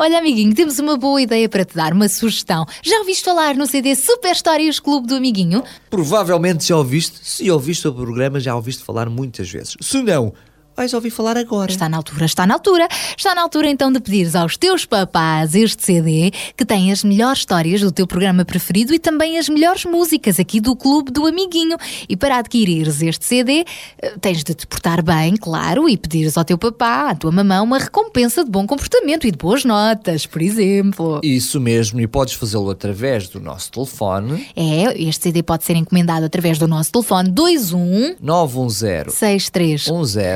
Olha, 0.00 0.18
amiguinho, 0.18 0.54
temos 0.54 0.78
uma 0.78 0.96
boa 0.96 1.20
ideia 1.20 1.48
para 1.48 1.64
te 1.64 1.74
dar, 1.74 1.92
uma 1.92 2.08
sugestão. 2.08 2.64
Já 2.84 3.00
ouviste 3.00 3.24
falar 3.24 3.56
no 3.56 3.66
CD 3.66 3.96
Super 3.96 4.30
Histórias 4.30 4.78
Clube 4.78 5.08
do 5.08 5.16
Amiguinho? 5.16 5.64
Provavelmente 5.90 6.68
já 6.68 6.76
ouviste, 6.76 7.18
se 7.20 7.50
ouviste 7.50 7.88
o 7.88 7.92
programa, 7.92 8.38
já 8.38 8.54
ouviste 8.54 8.84
falar 8.84 9.10
muitas 9.10 9.50
vezes. 9.50 9.76
Se 9.80 10.00
não, 10.00 10.32
vais 10.78 10.94
ouvir 10.94 11.10
falar 11.10 11.36
agora. 11.36 11.72
Está 11.72 11.88
na 11.88 11.96
altura, 11.96 12.24
está 12.24 12.46
na 12.46 12.54
altura. 12.54 12.86
Está 13.16 13.34
na 13.34 13.42
altura 13.42 13.68
então 13.68 13.90
de 13.90 13.98
pedires 13.98 14.36
aos 14.36 14.56
teus 14.56 14.86
papás 14.86 15.56
este 15.56 15.82
CD 15.84 16.30
que 16.56 16.64
tem 16.64 16.92
as 16.92 17.02
melhores 17.02 17.40
histórias 17.40 17.80
do 17.80 17.90
teu 17.90 18.06
programa 18.06 18.44
preferido 18.44 18.94
e 18.94 18.98
também 18.98 19.38
as 19.38 19.48
melhores 19.48 19.84
músicas 19.84 20.38
aqui 20.38 20.60
do 20.60 20.76
Clube 20.76 21.10
do 21.10 21.26
Amiguinho. 21.26 21.76
E 22.08 22.16
para 22.16 22.38
adquirires 22.38 23.02
este 23.02 23.24
CD, 23.24 23.64
eh, 24.00 24.14
tens 24.20 24.44
de 24.44 24.54
te 24.54 24.68
portar 24.68 25.02
bem, 25.02 25.36
claro, 25.36 25.88
e 25.88 25.96
pedires 25.96 26.38
ao 26.38 26.44
teu 26.44 26.56
papá, 26.56 27.10
à 27.10 27.14
tua 27.16 27.32
mamã, 27.32 27.60
uma 27.60 27.78
recompensa 27.78 28.44
de 28.44 28.50
bom 28.50 28.64
comportamento 28.64 29.26
e 29.26 29.32
de 29.32 29.36
boas 29.36 29.64
notas, 29.64 30.26
por 30.26 30.40
exemplo. 30.40 31.20
Isso 31.24 31.60
mesmo, 31.60 32.00
e 32.00 32.06
podes 32.06 32.34
fazê-lo 32.34 32.70
através 32.70 33.28
do 33.28 33.40
nosso 33.40 33.72
telefone 33.72 34.46
É, 34.54 35.02
este 35.02 35.24
CD 35.24 35.42
pode 35.42 35.64
ser 35.64 35.74
encomendado 35.74 36.24
através 36.24 36.56
do 36.56 36.68
nosso 36.68 36.92
telefone 36.92 37.34
21 37.36 38.14
910 38.20 39.14
63 39.14 39.88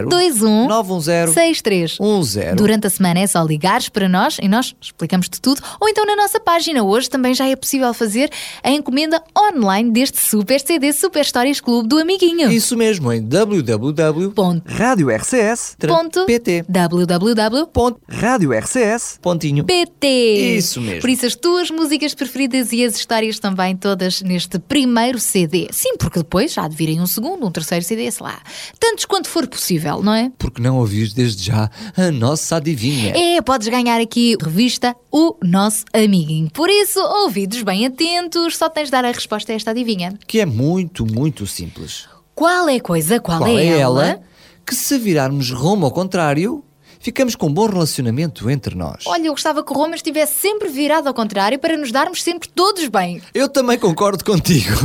10 0.09 0.32
21 0.33 0.68
910 0.68 1.31
63 1.31 1.99
10. 1.99 2.57
Durante 2.57 2.87
a 2.87 2.90
semana 2.90 3.21
é 3.21 3.27
só 3.27 3.42
ligares 3.42 3.88
para 3.88 4.09
nós 4.09 4.37
e 4.40 4.49
nós 4.49 4.75
explicamos-te 4.81 5.40
tudo. 5.40 5.61
Ou 5.81 5.88
então 5.88 6.05
na 6.07 6.16
nossa 6.16 6.40
página 6.40 6.83
hoje 6.83 7.09
também 7.09 7.35
já 7.35 7.47
é 7.47 7.57
possível 7.57 7.92
fazer 7.95 8.31
a 8.62 8.71
encomenda 8.71 9.23
online 9.37 9.90
deste 9.90 10.18
super 10.18 10.61
CD 10.61 10.92
Super 10.92 11.23
Histórias 11.23 11.61
Clube 11.61 11.88
do 11.88 11.99
Amiguinho. 11.99 12.51
Isso 12.51 12.77
mesmo, 12.77 13.12
em 13.12 13.23
www.radiorcs.pt 13.23 15.87
Ponto. 15.87 16.27
www. 16.68 17.66
www.radiorcs. 17.73 19.18
Pontinho. 19.21 19.64
PT. 19.64 20.57
Isso 20.57 20.81
mesmo. 20.81 21.01
Por 21.01 21.11
isso, 21.11 21.27
as 21.27 21.35
tuas 21.35 21.71
músicas 21.71 22.14
preferidas 22.14 22.73
e 22.73 22.85
as 22.85 22.97
histórias 22.97 23.38
também, 23.38 23.77
todas 23.77 24.23
neste 24.23 24.59
primeiro 24.59 25.18
CD. 25.18 25.68
Sim, 25.71 25.97
porque 25.97 26.21
depois 26.21 26.57
há 26.59 26.68
de 26.68 26.77
virem 26.77 27.01
um 27.01 27.07
segundo, 27.07 27.47
um 27.47 27.51
terceiro 27.51 27.85
CD, 27.85 28.11
sei 28.11 28.27
lá. 28.27 28.40
Tantos 28.79 29.05
quanto 29.05 29.29
for 29.29 29.47
possível, 29.47 30.03
não 30.03 30.14
é? 30.14 30.21
Porque 30.38 30.61
não 30.62 30.78
ouvires 30.78 31.12
desde 31.12 31.44
já 31.44 31.70
a 31.96 32.11
nossa 32.11 32.56
adivinha. 32.56 33.14
É, 33.16 33.40
podes 33.42 33.68
ganhar 33.68 34.00
aqui 34.00 34.37
revista 34.40 34.94
O 35.11 35.37
Nosso 35.42 35.85
Amiguinho. 35.92 36.50
Por 36.50 36.68
isso, 36.68 37.00
ouvidos 37.00 37.62
bem 37.62 37.87
atentos, 37.87 38.56
só 38.56 38.68
tens 38.68 38.87
de 38.87 38.92
dar 38.92 39.04
a 39.04 39.11
resposta 39.11 39.52
a 39.52 39.54
esta 39.54 39.70
adivinha. 39.70 40.14
Que 40.26 40.40
é 40.40 40.46
muito, 40.46 41.06
muito 41.06 41.46
simples. 41.46 42.08
Qual 42.35 42.68
é 42.68 42.76
a 42.76 42.80
coisa, 42.80 43.20
qual, 43.20 43.38
Qual 43.38 43.48
é, 43.58 43.64
é 43.64 43.78
ela? 43.78 44.06
ela 44.06 44.22
que 44.64 44.74
se 44.74 44.98
virarmos 44.98 45.50
rumo 45.50 45.87
ao 45.87 45.92
contrário, 45.92 46.64
ficamos 47.02 47.34
com 47.34 47.48
um 47.48 47.52
bom 47.52 47.66
relacionamento 47.66 48.48
entre 48.48 48.74
nós? 48.74 49.04
Olha, 49.06 49.26
eu 49.26 49.32
gostava 49.32 49.62
que 49.64 49.72
o 49.72 49.76
Roma 49.76 49.96
estivesse 49.96 50.34
sempre 50.40 50.68
virado 50.68 51.08
ao 51.08 51.14
contrário 51.14 51.58
para 51.58 51.76
nos 51.76 51.90
darmos 51.90 52.22
sempre 52.22 52.48
todos 52.48 52.86
bem. 52.88 53.20
Eu 53.34 53.48
também 53.48 53.78
concordo 53.78 54.24
contigo. 54.24 54.72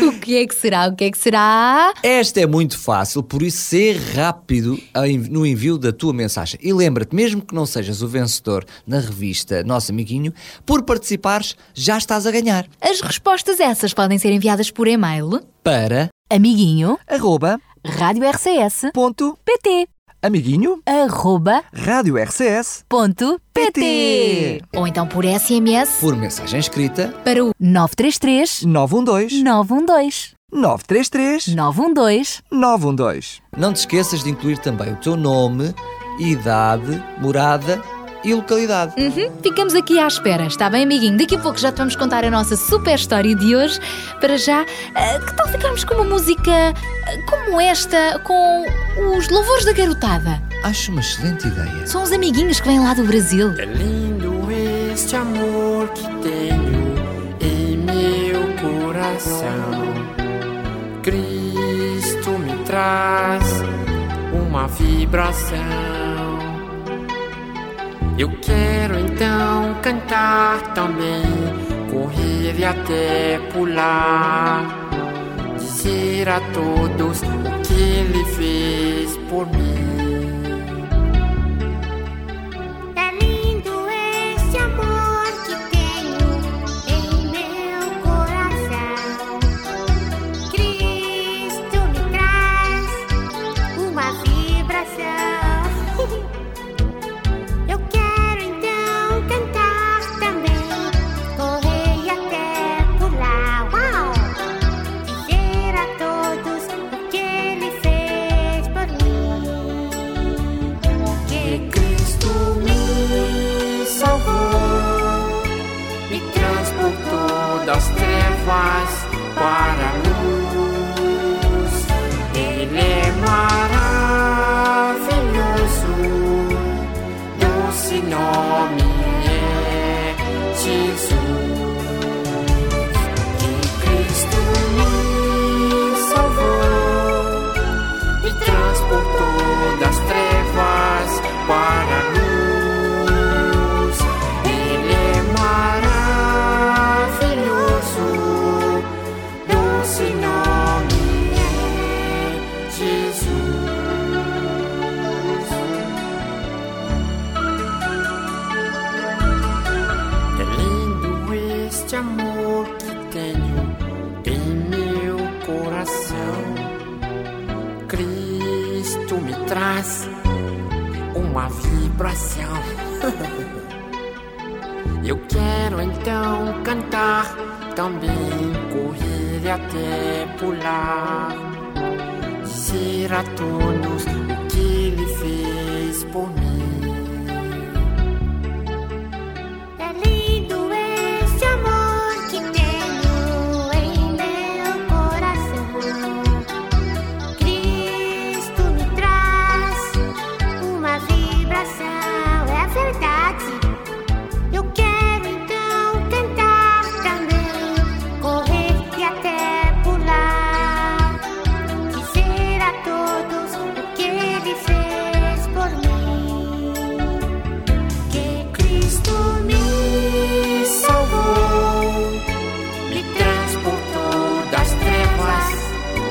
O 0.00 0.18
que 0.20 0.36
é 0.36 0.46
que 0.46 0.54
será? 0.54 0.88
O 0.88 0.96
que 0.96 1.04
é 1.04 1.10
que 1.10 1.18
será? 1.18 1.92
Esta 2.02 2.40
é 2.40 2.46
muito 2.46 2.78
fácil, 2.78 3.22
por 3.22 3.42
isso 3.42 3.58
ser 3.58 3.96
rápido 4.14 4.78
no 5.30 5.46
envio 5.46 5.78
da 5.78 5.92
tua 5.92 6.12
mensagem. 6.12 6.58
E 6.62 6.72
lembra-te, 6.72 7.14
mesmo 7.14 7.42
que 7.42 7.54
não 7.54 7.64
sejas 7.64 8.02
o 8.02 8.08
vencedor 8.08 8.64
na 8.86 8.98
revista 8.98 9.62
Nosso 9.62 9.92
Amiguinho, 9.92 10.32
por 10.66 10.82
participares 10.82 11.56
já 11.74 11.96
estás 11.96 12.26
a 12.26 12.30
ganhar. 12.30 12.66
As 12.80 13.00
respostas 13.00 13.60
essas 13.60 13.94
podem 13.94 14.18
ser 14.18 14.32
enviadas 14.32 14.70
por 14.70 14.88
e-mail 14.88 15.40
Para 15.62 16.08
amiguinho? 20.22 20.80
Arroba 20.86 21.62
radiorcs.pt. 21.72 24.62
Ou 24.76 24.86
então 24.86 25.06
por 25.06 25.24
SMS 25.24 25.98
Por 26.00 26.16
mensagem 26.16 26.60
escrita, 26.60 27.08
para 27.24 27.44
o 27.44 27.52
933 27.58 28.62
912 28.64 29.42
912 29.42 30.30
933 30.52 31.54
912 31.54 32.40
912. 32.50 33.40
não 33.56 33.72
te 33.72 33.76
esqueças 33.76 34.22
de 34.24 34.30
incluir 34.30 34.58
também 34.58 34.92
o 34.92 34.96
teu 34.96 35.16
nome, 35.16 35.72
idade, 36.18 37.02
morada 37.20 37.80
e 38.24 38.34
localidade. 38.34 38.94
Uhum, 38.98 39.30
ficamos 39.42 39.74
aqui 39.74 39.98
à 39.98 40.06
espera, 40.06 40.46
está 40.46 40.68
bem, 40.68 40.84
amiguinho? 40.84 41.16
Daqui 41.16 41.36
a 41.36 41.38
pouco 41.38 41.58
já 41.58 41.72
te 41.72 41.78
vamos 41.78 41.96
contar 41.96 42.24
a 42.24 42.30
nossa 42.30 42.56
super 42.56 42.94
história 42.94 43.34
de 43.34 43.56
hoje. 43.56 43.80
Para 44.20 44.36
já, 44.36 44.64
ah, 44.94 45.18
que 45.18 45.34
tal 45.34 45.48
ficarmos 45.48 45.84
com 45.84 45.94
uma 45.94 46.04
música 46.04 46.52
ah, 46.52 46.74
como 47.28 47.60
esta, 47.60 48.20
com 48.24 48.66
os 49.16 49.28
louvores 49.28 49.64
da 49.64 49.72
garotada? 49.72 50.42
Acho 50.62 50.92
uma 50.92 51.00
excelente 51.00 51.46
ideia. 51.48 51.86
São 51.86 52.02
os 52.02 52.12
amiguinhos 52.12 52.60
que 52.60 52.68
vêm 52.68 52.80
lá 52.80 52.92
do 52.94 53.04
Brasil. 53.04 53.52
É 53.58 53.64
lindo 53.64 54.48
este 54.92 55.16
amor 55.16 55.88
que 55.90 56.02
tenho 56.22 56.94
em 57.40 57.76
meu 57.78 58.42
coração. 58.58 59.94
Cristo 61.02 62.30
me 62.38 62.64
traz 62.64 63.42
uma 64.32 64.68
vibração. 64.68 66.09
Eu 68.20 68.28
quero 68.42 68.98
então 69.00 69.80
cantar 69.80 70.74
também, 70.74 71.22
correr 71.90 72.54
e 72.54 72.62
até 72.66 73.38
pular, 73.50 74.62
dizer 75.56 76.28
a 76.28 76.38
todos 76.52 77.22
o 77.22 77.62
que 77.66 77.80
Ele 77.80 78.22
fez 78.36 79.16
por 79.30 79.46
mim. 79.46 79.79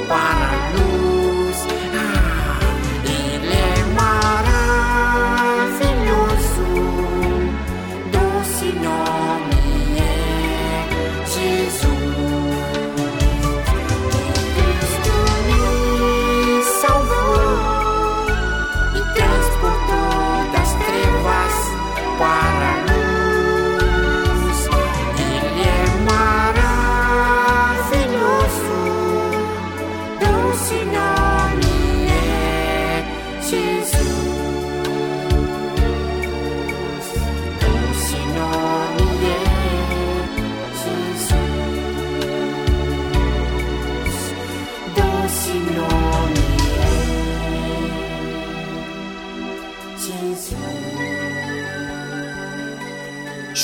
Para 0.10 0.39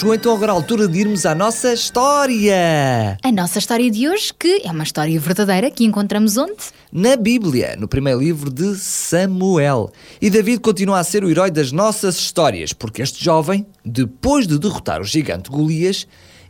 Chegou 0.06 0.14
então 0.14 0.36
agora 0.36 0.52
a 0.52 0.56
altura 0.56 0.88
de 0.88 1.00
irmos 1.00 1.26
à 1.26 1.34
nossa 1.34 1.74
história. 1.74 3.18
A 3.24 3.32
nossa 3.32 3.58
história 3.58 3.90
de 3.90 4.08
hoje, 4.08 4.32
que 4.38 4.62
é 4.64 4.70
uma 4.70 4.84
história 4.84 5.20
verdadeira 5.20 5.72
que 5.72 5.84
encontramos 5.84 6.38
onde? 6.38 6.54
Na 6.92 7.16
Bíblia, 7.16 7.76
no 7.76 7.88
primeiro 7.88 8.20
livro 8.20 8.52
de 8.52 8.76
Samuel. 8.76 9.92
E 10.22 10.30
David 10.30 10.60
continua 10.60 11.00
a 11.00 11.04
ser 11.04 11.24
o 11.24 11.30
herói 11.32 11.50
das 11.50 11.72
nossas 11.72 12.20
histórias, 12.20 12.72
porque 12.72 13.02
este 13.02 13.24
jovem, 13.24 13.66
depois 13.84 14.46
de 14.46 14.60
derrotar 14.60 15.02
o 15.02 15.04
gigante 15.04 15.50
Golias, 15.50 16.06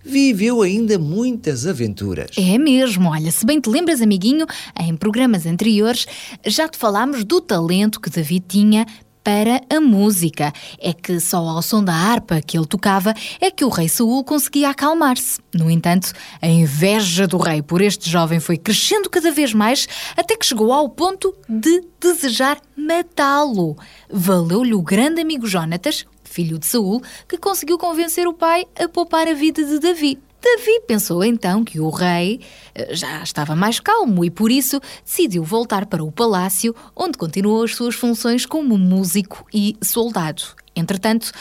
viveu 0.06 0.62
ainda 0.62 1.00
muitas 1.00 1.66
aventuras. 1.66 2.32
É 2.38 2.58
mesmo, 2.58 3.10
olha, 3.10 3.32
se 3.32 3.46
bem 3.46 3.60
te 3.60 3.70
lembras, 3.70 4.02
amiguinho, 4.02 4.46
em 4.80 4.96
programas 4.96 5.46
anteriores 5.46 6.06
já 6.46 6.68
te 6.68 6.78
falámos 6.78 7.24
do 7.24 7.42
talento 7.42 8.00
que 8.00 8.10
David 8.10 8.46
tinha 8.48 8.86
para 9.26 9.60
a 9.76 9.82
música. 9.82 10.54
É 10.80 10.94
que 10.94 11.20
só 11.20 11.38
ao 11.38 11.64
som 11.64 11.84
da 11.84 11.94
harpa 11.94 12.40
que 12.42 12.56
ele 12.56 12.68
tocava 12.68 13.12
é 13.42 13.50
que 13.50 13.66
o 13.66 13.70
rei 13.70 13.90
Saul 13.90 14.24
conseguia 14.24 14.70
acalmar-se. 14.70 15.40
No 15.52 15.70
entanto, 15.72 16.14
a 16.40 16.48
inveja 16.48 17.26
do 17.26 17.38
rei 17.38 17.64
por 17.64 17.82
este 17.82 18.08
jovem 18.08 18.40
foi 18.40 18.56
crescendo 18.56 19.10
cada 19.10 19.32
vez 19.32 19.52
mais 19.52 19.88
até 20.16 20.38
que 20.38 20.46
chegou 20.46 20.72
ao 20.72 20.88
ponto 20.88 21.36
de 21.50 21.84
desejar 22.00 22.60
matá-lo. 22.78 23.76
Valeu-lhe 24.08 24.76
o 24.76 24.82
grande 24.84 25.20
amigo 25.22 25.48
Jonatas, 25.48 26.06
filho 26.24 26.60
de 26.60 26.68
Saul, 26.68 27.02
que 27.28 27.38
conseguiu 27.38 27.80
convencer 27.80 28.28
o 28.28 28.34
pai 28.34 28.66
a 28.80 28.88
poupar 28.88 29.28
a 29.28 29.34
vida 29.34 29.66
de 29.66 29.80
Davi. 29.80 30.20
Davi 30.46 30.80
pensou 30.86 31.24
então 31.24 31.64
que 31.64 31.80
o 31.80 31.90
rei 31.90 32.40
eh, 32.76 32.96
já 32.96 33.24
estava 33.24 33.56
mais 33.56 33.80
calmo 33.80 34.24
e 34.24 34.30
por 34.30 34.52
isso 34.52 34.80
decidiu 35.04 35.44
voltar 35.44 35.88
para 35.88 36.04
o 36.04 36.12
palácio, 36.12 36.76
onde 36.96 37.18
continuou 37.18 37.64
as 37.64 37.74
suas 37.74 37.96
funções 37.96 38.46
como 38.46 38.78
músico 38.78 39.44
e 39.52 39.76
soldado. 39.84 40.44
Entretanto, 40.76 41.32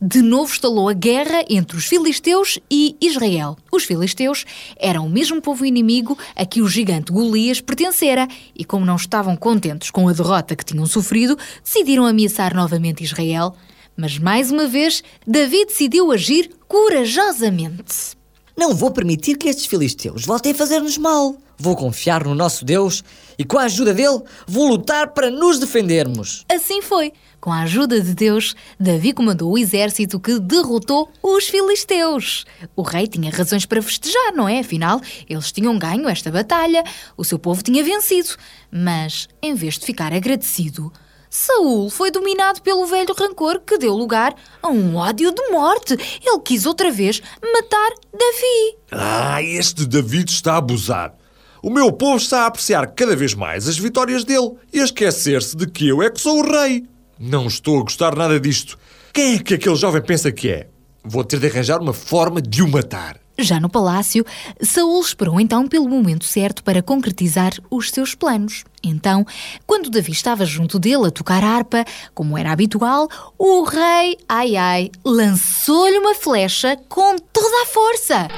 de 0.00 0.22
novo 0.22 0.52
estalou 0.52 0.88
a 0.88 0.92
guerra 0.92 1.44
entre 1.50 1.76
os 1.76 1.86
filisteus 1.86 2.60
e 2.70 2.96
Israel. 3.00 3.58
Os 3.72 3.82
filisteus 3.82 4.44
eram 4.76 5.06
o 5.06 5.10
mesmo 5.10 5.42
povo 5.42 5.66
inimigo 5.66 6.16
a 6.36 6.46
que 6.46 6.62
o 6.62 6.68
gigante 6.68 7.10
Golias 7.10 7.60
pertencera 7.60 8.28
e, 8.54 8.64
como 8.64 8.86
não 8.86 8.94
estavam 8.94 9.36
contentes 9.36 9.90
com 9.90 10.08
a 10.08 10.12
derrota 10.12 10.54
que 10.54 10.64
tinham 10.64 10.86
sofrido, 10.86 11.36
decidiram 11.64 12.06
ameaçar 12.06 12.54
novamente 12.54 13.02
Israel. 13.02 13.56
Mas 13.96 14.18
mais 14.18 14.52
uma 14.52 14.68
vez, 14.68 15.02
Davi 15.26 15.64
decidiu 15.66 16.12
agir 16.12 16.48
corajosamente. 16.68 18.21
Não 18.56 18.74
vou 18.74 18.90
permitir 18.90 19.36
que 19.36 19.48
estes 19.48 19.66
filisteus 19.66 20.24
voltem 20.24 20.52
a 20.52 20.54
fazer-nos 20.54 20.98
mal. 20.98 21.36
Vou 21.58 21.76
confiar 21.76 22.24
no 22.24 22.34
nosso 22.34 22.64
Deus 22.64 23.04
e, 23.38 23.44
com 23.44 23.58
a 23.58 23.64
ajuda 23.64 23.94
dele, 23.94 24.20
vou 24.46 24.68
lutar 24.68 25.08
para 25.08 25.30
nos 25.30 25.58
defendermos. 25.58 26.44
Assim 26.50 26.82
foi. 26.82 27.12
Com 27.40 27.52
a 27.52 27.62
ajuda 27.62 28.00
de 28.00 28.14
Deus, 28.14 28.54
Davi 28.78 29.12
comandou 29.12 29.52
o 29.52 29.58
exército 29.58 30.20
que 30.20 30.38
derrotou 30.38 31.10
os 31.22 31.48
filisteus. 31.48 32.44
O 32.76 32.82
rei 32.82 33.06
tinha 33.06 33.30
razões 33.30 33.66
para 33.66 33.82
festejar, 33.82 34.32
não 34.34 34.48
é? 34.48 34.60
Afinal, 34.60 35.00
eles 35.28 35.50
tinham 35.50 35.78
ganho 35.78 36.08
esta 36.08 36.30
batalha, 36.30 36.84
o 37.16 37.24
seu 37.24 37.38
povo 37.38 37.62
tinha 37.62 37.82
vencido. 37.82 38.30
Mas, 38.70 39.28
em 39.42 39.54
vez 39.54 39.78
de 39.78 39.86
ficar 39.86 40.12
agradecido, 40.12 40.92
Saul 41.34 41.88
foi 41.88 42.10
dominado 42.10 42.60
pelo 42.60 42.84
velho 42.84 43.14
rancor 43.18 43.58
que 43.66 43.78
deu 43.78 43.94
lugar 43.94 44.34
a 44.62 44.68
um 44.68 44.96
ódio 44.96 45.32
de 45.32 45.50
morte. 45.50 45.94
Ele 45.94 46.40
quis 46.44 46.66
outra 46.66 46.90
vez 46.90 47.22
matar 47.42 47.90
Davi. 48.12 48.76
Ah, 48.90 49.42
este 49.42 49.86
David 49.86 50.30
está 50.30 50.52
a 50.52 50.56
abusar. 50.58 51.14
O 51.62 51.70
meu 51.70 51.90
povo 51.90 52.18
está 52.18 52.42
a 52.42 52.46
apreciar 52.48 52.86
cada 52.88 53.16
vez 53.16 53.32
mais 53.32 53.66
as 53.66 53.78
vitórias 53.78 54.24
dele 54.24 54.52
e 54.70 54.78
a 54.78 54.84
esquecer-se 54.84 55.56
de 55.56 55.66
que 55.66 55.88
eu 55.88 56.02
é 56.02 56.10
que 56.10 56.20
sou 56.20 56.38
o 56.40 56.46
rei. 56.46 56.84
Não 57.18 57.46
estou 57.46 57.80
a 57.80 57.82
gostar 57.82 58.14
nada 58.14 58.38
disto. 58.38 58.78
Quem 59.10 59.36
é 59.36 59.38
que 59.38 59.54
aquele 59.54 59.76
jovem 59.76 60.02
pensa 60.02 60.30
que 60.30 60.50
é? 60.50 60.68
Vou 61.02 61.24
ter 61.24 61.38
de 61.40 61.46
arranjar 61.46 61.80
uma 61.80 61.94
forma 61.94 62.42
de 62.42 62.62
o 62.62 62.68
matar. 62.68 63.21
Já 63.42 63.58
no 63.58 63.68
palácio, 63.68 64.24
Saul 64.60 65.00
esperou 65.00 65.40
então 65.40 65.66
pelo 65.66 65.88
momento 65.88 66.24
certo 66.24 66.62
para 66.62 66.80
concretizar 66.80 67.52
os 67.68 67.90
seus 67.90 68.14
planos. 68.14 68.64
Então, 68.84 69.26
quando 69.66 69.90
Davi 69.90 70.12
estava 70.12 70.46
junto 70.46 70.78
dele 70.78 71.08
a 71.08 71.10
tocar 71.10 71.42
harpa, 71.42 71.84
como 72.14 72.38
era 72.38 72.52
habitual, 72.52 73.08
o 73.36 73.64
rei, 73.64 74.16
ai 74.28 74.56
ai, 74.56 74.90
lançou-lhe 75.04 75.98
uma 75.98 76.14
flecha 76.14 76.76
com 76.88 77.16
toda 77.18 77.62
a 77.62 77.66
força. 77.66 78.28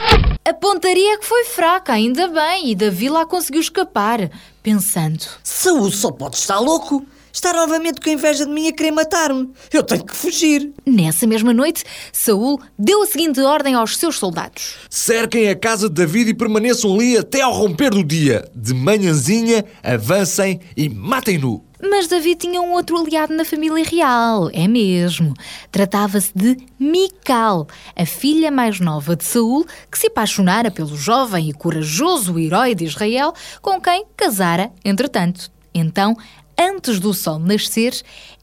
A 0.43 0.55
pontaria 0.55 1.19
que 1.19 1.27
foi 1.27 1.45
fraca, 1.45 1.93
ainda 1.93 2.27
bem, 2.29 2.71
e 2.71 2.75
Davi 2.75 3.11
lá 3.11 3.27
conseguiu 3.27 3.61
escapar, 3.61 4.31
pensando: 4.63 5.27
Saúl 5.43 5.91
só 5.91 6.11
pode 6.11 6.37
estar 6.37 6.59
louco. 6.59 7.05
Está 7.35 7.53
novamente 7.53 8.01
com 8.01 8.09
inveja 8.09 8.47
de 8.47 8.53
mim 8.53 8.69
a 8.69 8.73
querer 8.73 8.93
matar-me. 8.93 9.51
Eu 9.73 9.83
tenho 9.83 10.07
que 10.07 10.15
fugir. 10.15 10.73
Nessa 10.87 11.27
mesma 11.27 11.53
noite, 11.53 11.83
Saul 12.13 12.61
deu 12.79 13.03
a 13.03 13.07
seguinte 13.07 13.41
ordem 13.41 13.75
aos 13.75 13.97
seus 13.97 14.21
soldados: 14.21 14.77
Cerquem 14.89 15.49
a 15.49 15.57
casa 15.57 15.89
de 15.89 15.97
David 15.97 16.31
e 16.31 16.35
permaneçam 16.35 16.95
ali 16.95 17.19
até 17.19 17.41
ao 17.41 17.53
romper 17.53 17.91
do 17.91 18.05
dia. 18.05 18.49
De 18.55 18.73
manhãzinha, 18.73 19.65
avancem 19.83 20.61
e 20.77 20.89
matem-no. 20.89 21.65
Mas 21.83 22.07
Davi 22.07 22.37
tinha 22.37 22.63
um 22.63 22.73
outro 22.73 22.97
aliado 22.97 23.35
na 23.35 23.45
família 23.45 23.85
real, 23.85 24.49
é 24.53 24.69
mesmo. 24.69 25.35
Tratava-se 25.73 26.31
de 26.33 26.57
Mical, 26.79 27.67
a 27.97 28.07
filha 28.07 28.51
mais 28.51 28.79
nova 28.79 29.17
de 29.17 29.25
Saul, 29.25 29.67
que 29.91 29.99
se 29.99 30.07
apaixonara 30.07 30.71
pelo 30.71 30.97
jovem 30.97 31.51
e 31.51 31.53
corajoso 31.53 32.39
herói 32.39 32.77
de 32.77 32.85
Israel, 32.85 33.35
com 33.61 33.81
quem 33.81 34.07
casara 34.17 34.71
entretanto. 34.85 35.53
Então, 35.75 36.17
antes 36.59 37.01
do 37.01 37.13
sol 37.15 37.39
nascer, 37.39 37.95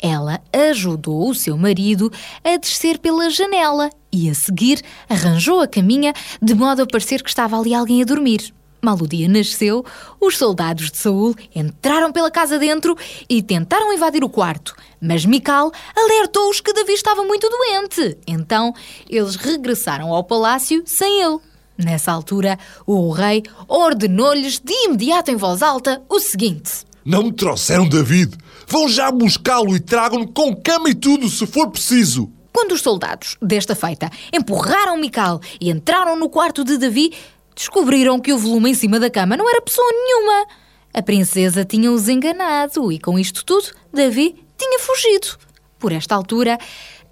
ela 0.02 0.42
ajudou 0.70 1.30
o 1.30 1.36
seu 1.36 1.58
marido 1.58 2.12
a 2.44 2.58
descer 2.58 3.00
pela 3.00 3.30
janela 3.30 3.90
e, 4.12 4.30
a 4.30 4.34
seguir, 4.34 4.82
arranjou 5.10 5.62
a 5.62 5.68
caminha 5.68 6.14
de 6.42 6.54
modo 6.54 6.82
a 6.82 6.88
parecer 6.88 7.24
que 7.24 7.30
estava 7.30 7.58
ali 7.58 7.74
alguém 7.74 8.02
a 8.02 8.06
dormir. 8.06 8.54
Mal 8.84 8.98
o 9.00 9.08
dia 9.08 9.28
nasceu, 9.28 9.86
os 10.20 10.38
soldados 10.38 10.90
de 10.90 10.98
Saul 10.98 11.36
entraram 11.54 12.12
pela 12.12 12.32
casa 12.32 12.58
dentro 12.58 12.98
e 13.30 13.44
tentaram 13.44 13.94
invadir 13.94 14.24
o 14.24 14.30
quarto, 14.30 14.76
mas 15.00 15.24
Mical 15.24 15.72
alertou-os 15.96 16.60
que 16.60 16.74
Davi 16.74 16.94
estava 16.94 17.24
muito 17.24 17.48
doente. 17.48 18.18
Então, 18.26 18.74
eles 19.08 19.36
regressaram 19.36 20.12
ao 20.12 20.24
palácio 20.24 20.82
sem 20.84 21.22
ele. 21.22 21.38
Nessa 21.78 22.12
altura, 22.12 22.58
o 22.86 23.12
rei 23.12 23.44
ordenou-lhes 23.68 24.60
de 24.60 24.74
imediato 24.86 25.30
em 25.30 25.36
voz 25.36 25.62
alta 25.62 26.02
o 26.10 26.20
seguinte: 26.20 26.84
Não 27.04 27.24
me 27.24 27.32
trouxeram 27.32 27.88
David. 27.88 28.38
Vão 28.68 28.88
já 28.88 29.12
buscá-lo 29.12 29.76
e 29.76 29.80
tragam-no 29.80 30.28
com 30.28 30.56
cama 30.56 30.90
e 30.90 30.96
tudo, 30.96 31.30
se 31.30 31.46
for 31.48 31.70
preciso. 31.70 32.32
Quando 32.54 32.74
os 32.74 32.82
soldados, 32.82 33.38
desta 33.42 33.76
feita, 33.76 34.10
empurraram 34.32 34.98
Mical 34.98 35.40
e 35.60 35.70
entraram 35.70 36.18
no 36.18 36.30
quarto 36.30 36.64
de 36.64 36.78
Davi, 36.78 37.14
descobriram 37.56 38.20
que 38.20 38.34
o 38.34 38.38
volume 38.38 38.72
em 38.72 38.74
cima 38.74 39.00
da 39.00 39.10
cama 39.10 39.36
não 39.36 39.50
era 39.50 39.62
pessoa 39.62 39.88
nenhuma. 39.92 40.46
A 40.94 41.02
princesa 41.02 41.64
tinha-os 41.64 42.10
enganado 42.10 42.92
e, 42.92 43.00
com 43.00 43.18
isto 43.18 43.46
tudo, 43.46 43.68
Davi 43.94 44.36
tinha 44.58 44.80
fugido. 44.80 45.38
Por 45.80 45.92
esta 45.92 46.14
altura, 46.14 46.60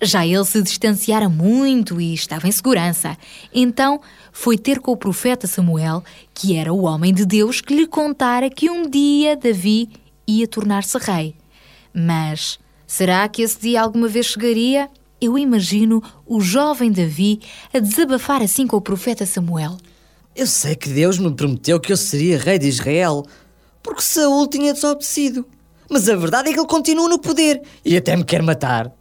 já 0.01 0.25
ele 0.25 0.45
se 0.45 0.61
distanciara 0.61 1.27
muito 1.27 1.99
e 1.99 2.13
estava 2.13 2.47
em 2.47 2.51
segurança. 2.51 3.17
Então, 3.53 3.99
foi 4.31 4.57
ter 4.57 4.79
com 4.79 4.91
o 4.91 4.97
profeta 4.97 5.47
Samuel, 5.47 6.03
que 6.33 6.55
era 6.55 6.73
o 6.73 6.83
homem 6.83 7.13
de 7.13 7.25
Deus, 7.25 7.61
que 7.61 7.75
lhe 7.75 7.87
contara 7.87 8.49
que 8.49 8.69
um 8.69 8.89
dia 8.89 9.35
Davi 9.35 9.89
ia 10.25 10.47
tornar-se 10.47 10.97
rei. 10.97 11.35
Mas 11.93 12.59
será 12.87 13.27
que 13.27 13.41
esse 13.41 13.59
dia 13.59 13.81
alguma 13.81 14.07
vez 14.07 14.27
chegaria? 14.27 14.89
Eu 15.19 15.37
imagino 15.37 16.01
o 16.25 16.39
jovem 16.39 16.91
Davi 16.91 17.41
a 17.73 17.79
desabafar 17.79 18.41
assim 18.41 18.65
com 18.65 18.77
o 18.77 18.81
profeta 18.81 19.25
Samuel. 19.25 19.77
Eu 20.33 20.47
sei 20.47 20.75
que 20.75 20.87
Deus 20.87 21.17
me 21.17 21.33
prometeu 21.33 21.79
que 21.79 21.91
eu 21.91 21.97
seria 21.97 22.37
rei 22.37 22.57
de 22.57 22.67
Israel, 22.67 23.25
porque 23.83 24.01
Saul 24.01 24.47
tinha 24.47 24.73
desobedecido. 24.73 25.45
Mas 25.89 26.07
a 26.07 26.15
verdade 26.15 26.49
é 26.49 26.53
que 26.53 26.59
ele 26.59 26.67
continua 26.67 27.09
no 27.09 27.19
poder 27.19 27.61
e 27.83 27.97
até 27.97 28.15
me 28.15 28.23
quer 28.23 28.41
matar. 28.41 28.93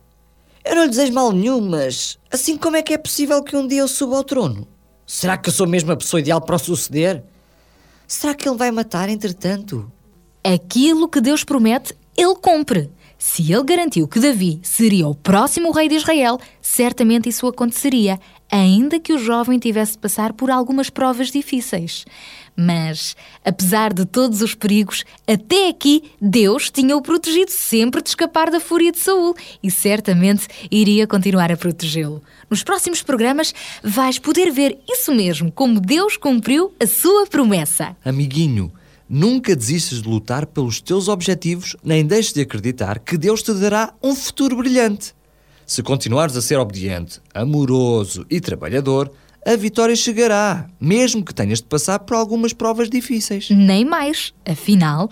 Eu 0.69 0.75
não 0.75 0.83
lhe 0.83 0.91
desejo 0.91 1.15
mal 1.15 1.33
nenhum, 1.33 1.63
mas 1.63 2.19
assim 2.31 2.59
como 2.59 2.77
é 2.77 2.83
que 2.83 2.93
é 2.93 2.99
possível 2.99 3.43
que 3.43 3.57
um 3.57 3.67
dia 3.67 3.81
eu 3.81 3.89
suba 3.89 4.19
ao 4.19 4.23
trono? 4.23 4.69
Será 5.07 5.39
que 5.39 5.49
eu 5.49 5.53
sou 5.53 5.67
mesmo 5.67 5.91
a 5.91 5.97
pessoa 5.97 6.21
ideal 6.21 6.43
para 6.43 6.57
o 6.57 6.59
suceder? 6.59 7.25
Será 8.07 8.35
que 8.35 8.47
ele 8.47 8.59
vai 8.59 8.71
matar 8.71 9.09
entretanto? 9.09 9.91
Aquilo 10.45 11.09
que 11.09 11.23
Deus 11.23 11.43
promete, 11.43 11.97
ele 12.15 12.35
cumpre. 12.35 12.91
Se 13.17 13.51
ele 13.51 13.65
garantiu 13.65 14.07
que 14.07 14.21
Davi 14.21 14.61
seria 14.63 15.09
o 15.09 15.15
próximo 15.15 15.71
rei 15.71 15.89
de 15.89 15.95
Israel, 15.95 16.39
certamente 16.61 17.31
isso 17.31 17.47
aconteceria, 17.47 18.21
ainda 18.53 19.01
que 19.01 19.15
o 19.15 19.19
jovem 19.19 19.59
tivesse 19.59 19.93
de 19.93 19.99
passar 19.99 20.35
por 20.35 20.51
algumas 20.51 20.91
provas 20.91 21.31
difíceis. 21.31 22.05
Mas, 22.61 23.15
apesar 23.45 23.93
de 23.95 24.05
todos 24.05 24.43
os 24.43 24.53
perigos, 24.53 25.05
até 25.29 25.69
aqui 25.69 26.11
Deus 26.21 26.71
tinha-o 26.71 27.01
protegido 27.01 27.53
sempre 27.53 28.03
de 28.03 28.09
escapar 28.09 28.51
da 28.51 28.59
fúria 28.59 28.91
de 28.91 28.99
Saul 28.99 29.37
e 29.63 29.71
certamente 29.71 30.49
iria 30.69 31.07
continuar 31.07 31.53
a 31.53 31.57
protegê-lo. 31.57 32.21
Nos 32.51 32.65
próximos 32.65 33.01
programas 33.01 33.55
vais 33.81 34.19
poder 34.19 34.51
ver 34.51 34.77
isso 34.91 35.15
mesmo, 35.15 35.53
como 35.53 35.79
Deus 35.79 36.17
cumpriu 36.17 36.75
a 36.83 36.87
sua 36.89 37.29
promessa. 37.29 37.97
Amiguinho, 38.05 38.73
nunca 39.09 39.55
desistas 39.55 40.03
de 40.03 40.09
lutar 40.09 40.45
pelos 40.45 40.81
teus 40.81 41.07
objetivos, 41.07 41.77
nem 41.85 42.05
deixes 42.05 42.33
de 42.33 42.41
acreditar 42.41 42.99
que 42.99 43.17
Deus 43.17 43.41
te 43.41 43.55
dará 43.55 43.95
um 44.03 44.17
futuro 44.17 44.57
brilhante. 44.57 45.15
Se 45.65 45.81
continuares 45.81 46.37
a 46.37 46.43
ser 46.43 46.59
obediente, 46.59 47.21
amoroso 47.33 48.27
e 48.29 48.41
trabalhador, 48.41 49.13
a 49.47 49.57
vitória 49.57 49.97
chegará, 49.97 50.67
mesmo 50.81 51.25
que 51.25 51.35
tenhas 51.35 51.59
de 51.61 51.67
passar 51.67 52.01
por 52.01 52.15
algumas 52.15 52.53
provas 52.53 52.91
difíceis. 52.91 53.49
Nem 53.51 53.85
mais. 53.85 54.33
Afinal, 54.47 55.11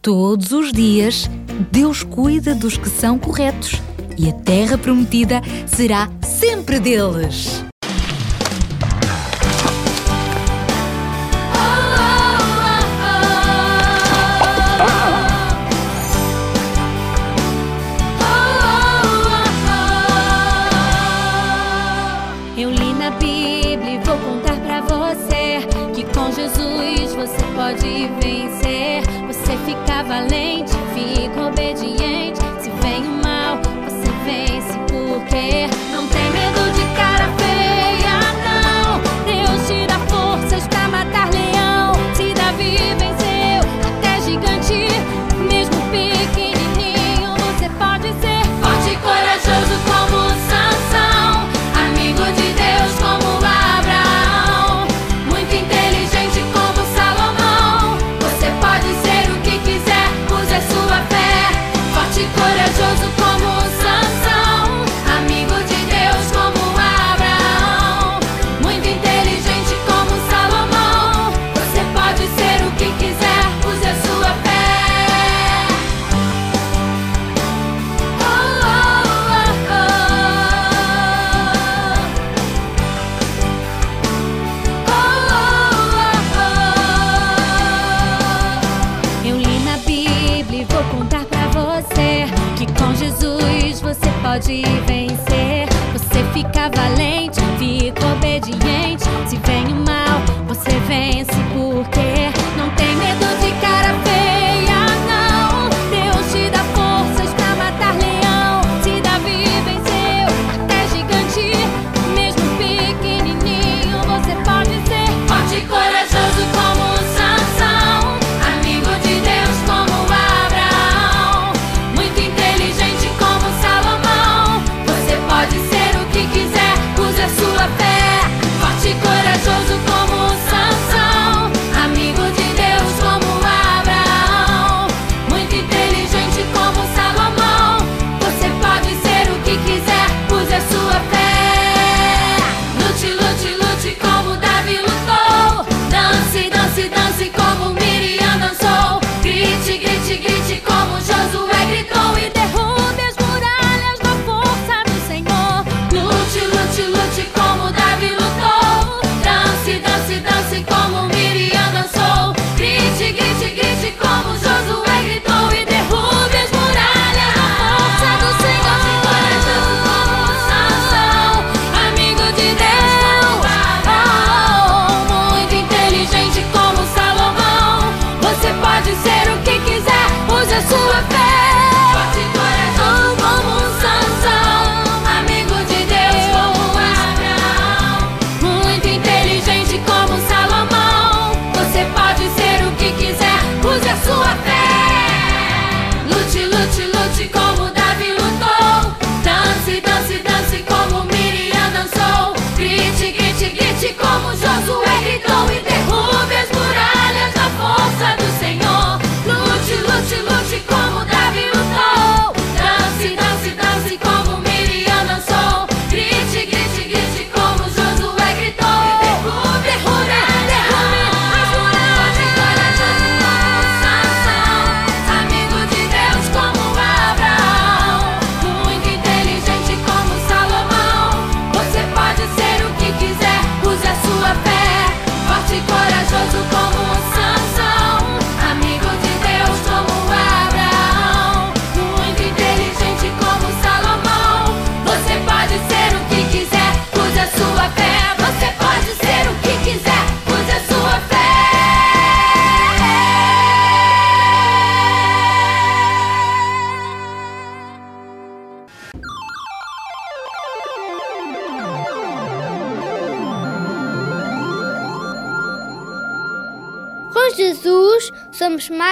todos 0.00 0.52
os 0.52 0.72
dias, 0.72 1.28
Deus 1.70 2.02
cuida 2.02 2.54
dos 2.54 2.76
que 2.76 2.88
são 2.88 3.18
corretos 3.18 3.80
e 4.16 4.28
a 4.28 4.32
terra 4.32 4.78
prometida 4.78 5.42
será 5.66 6.10
sempre 6.22 6.78
deles. 6.78 7.64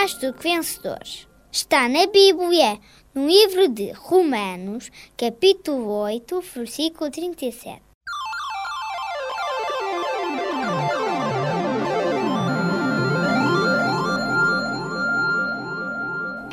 mais 0.02 0.14
do 0.14 0.32
que 0.32 0.42
vencedores. 0.42 1.28
Está 1.52 1.88
na 1.88 2.06
Bíblia, 2.08 2.80
no 3.14 3.24
livro 3.24 3.68
de 3.68 3.92
Romanos, 3.92 4.90
capítulo 5.16 5.92
8, 5.92 6.40
versículo 6.56 7.08
37. 7.08 7.91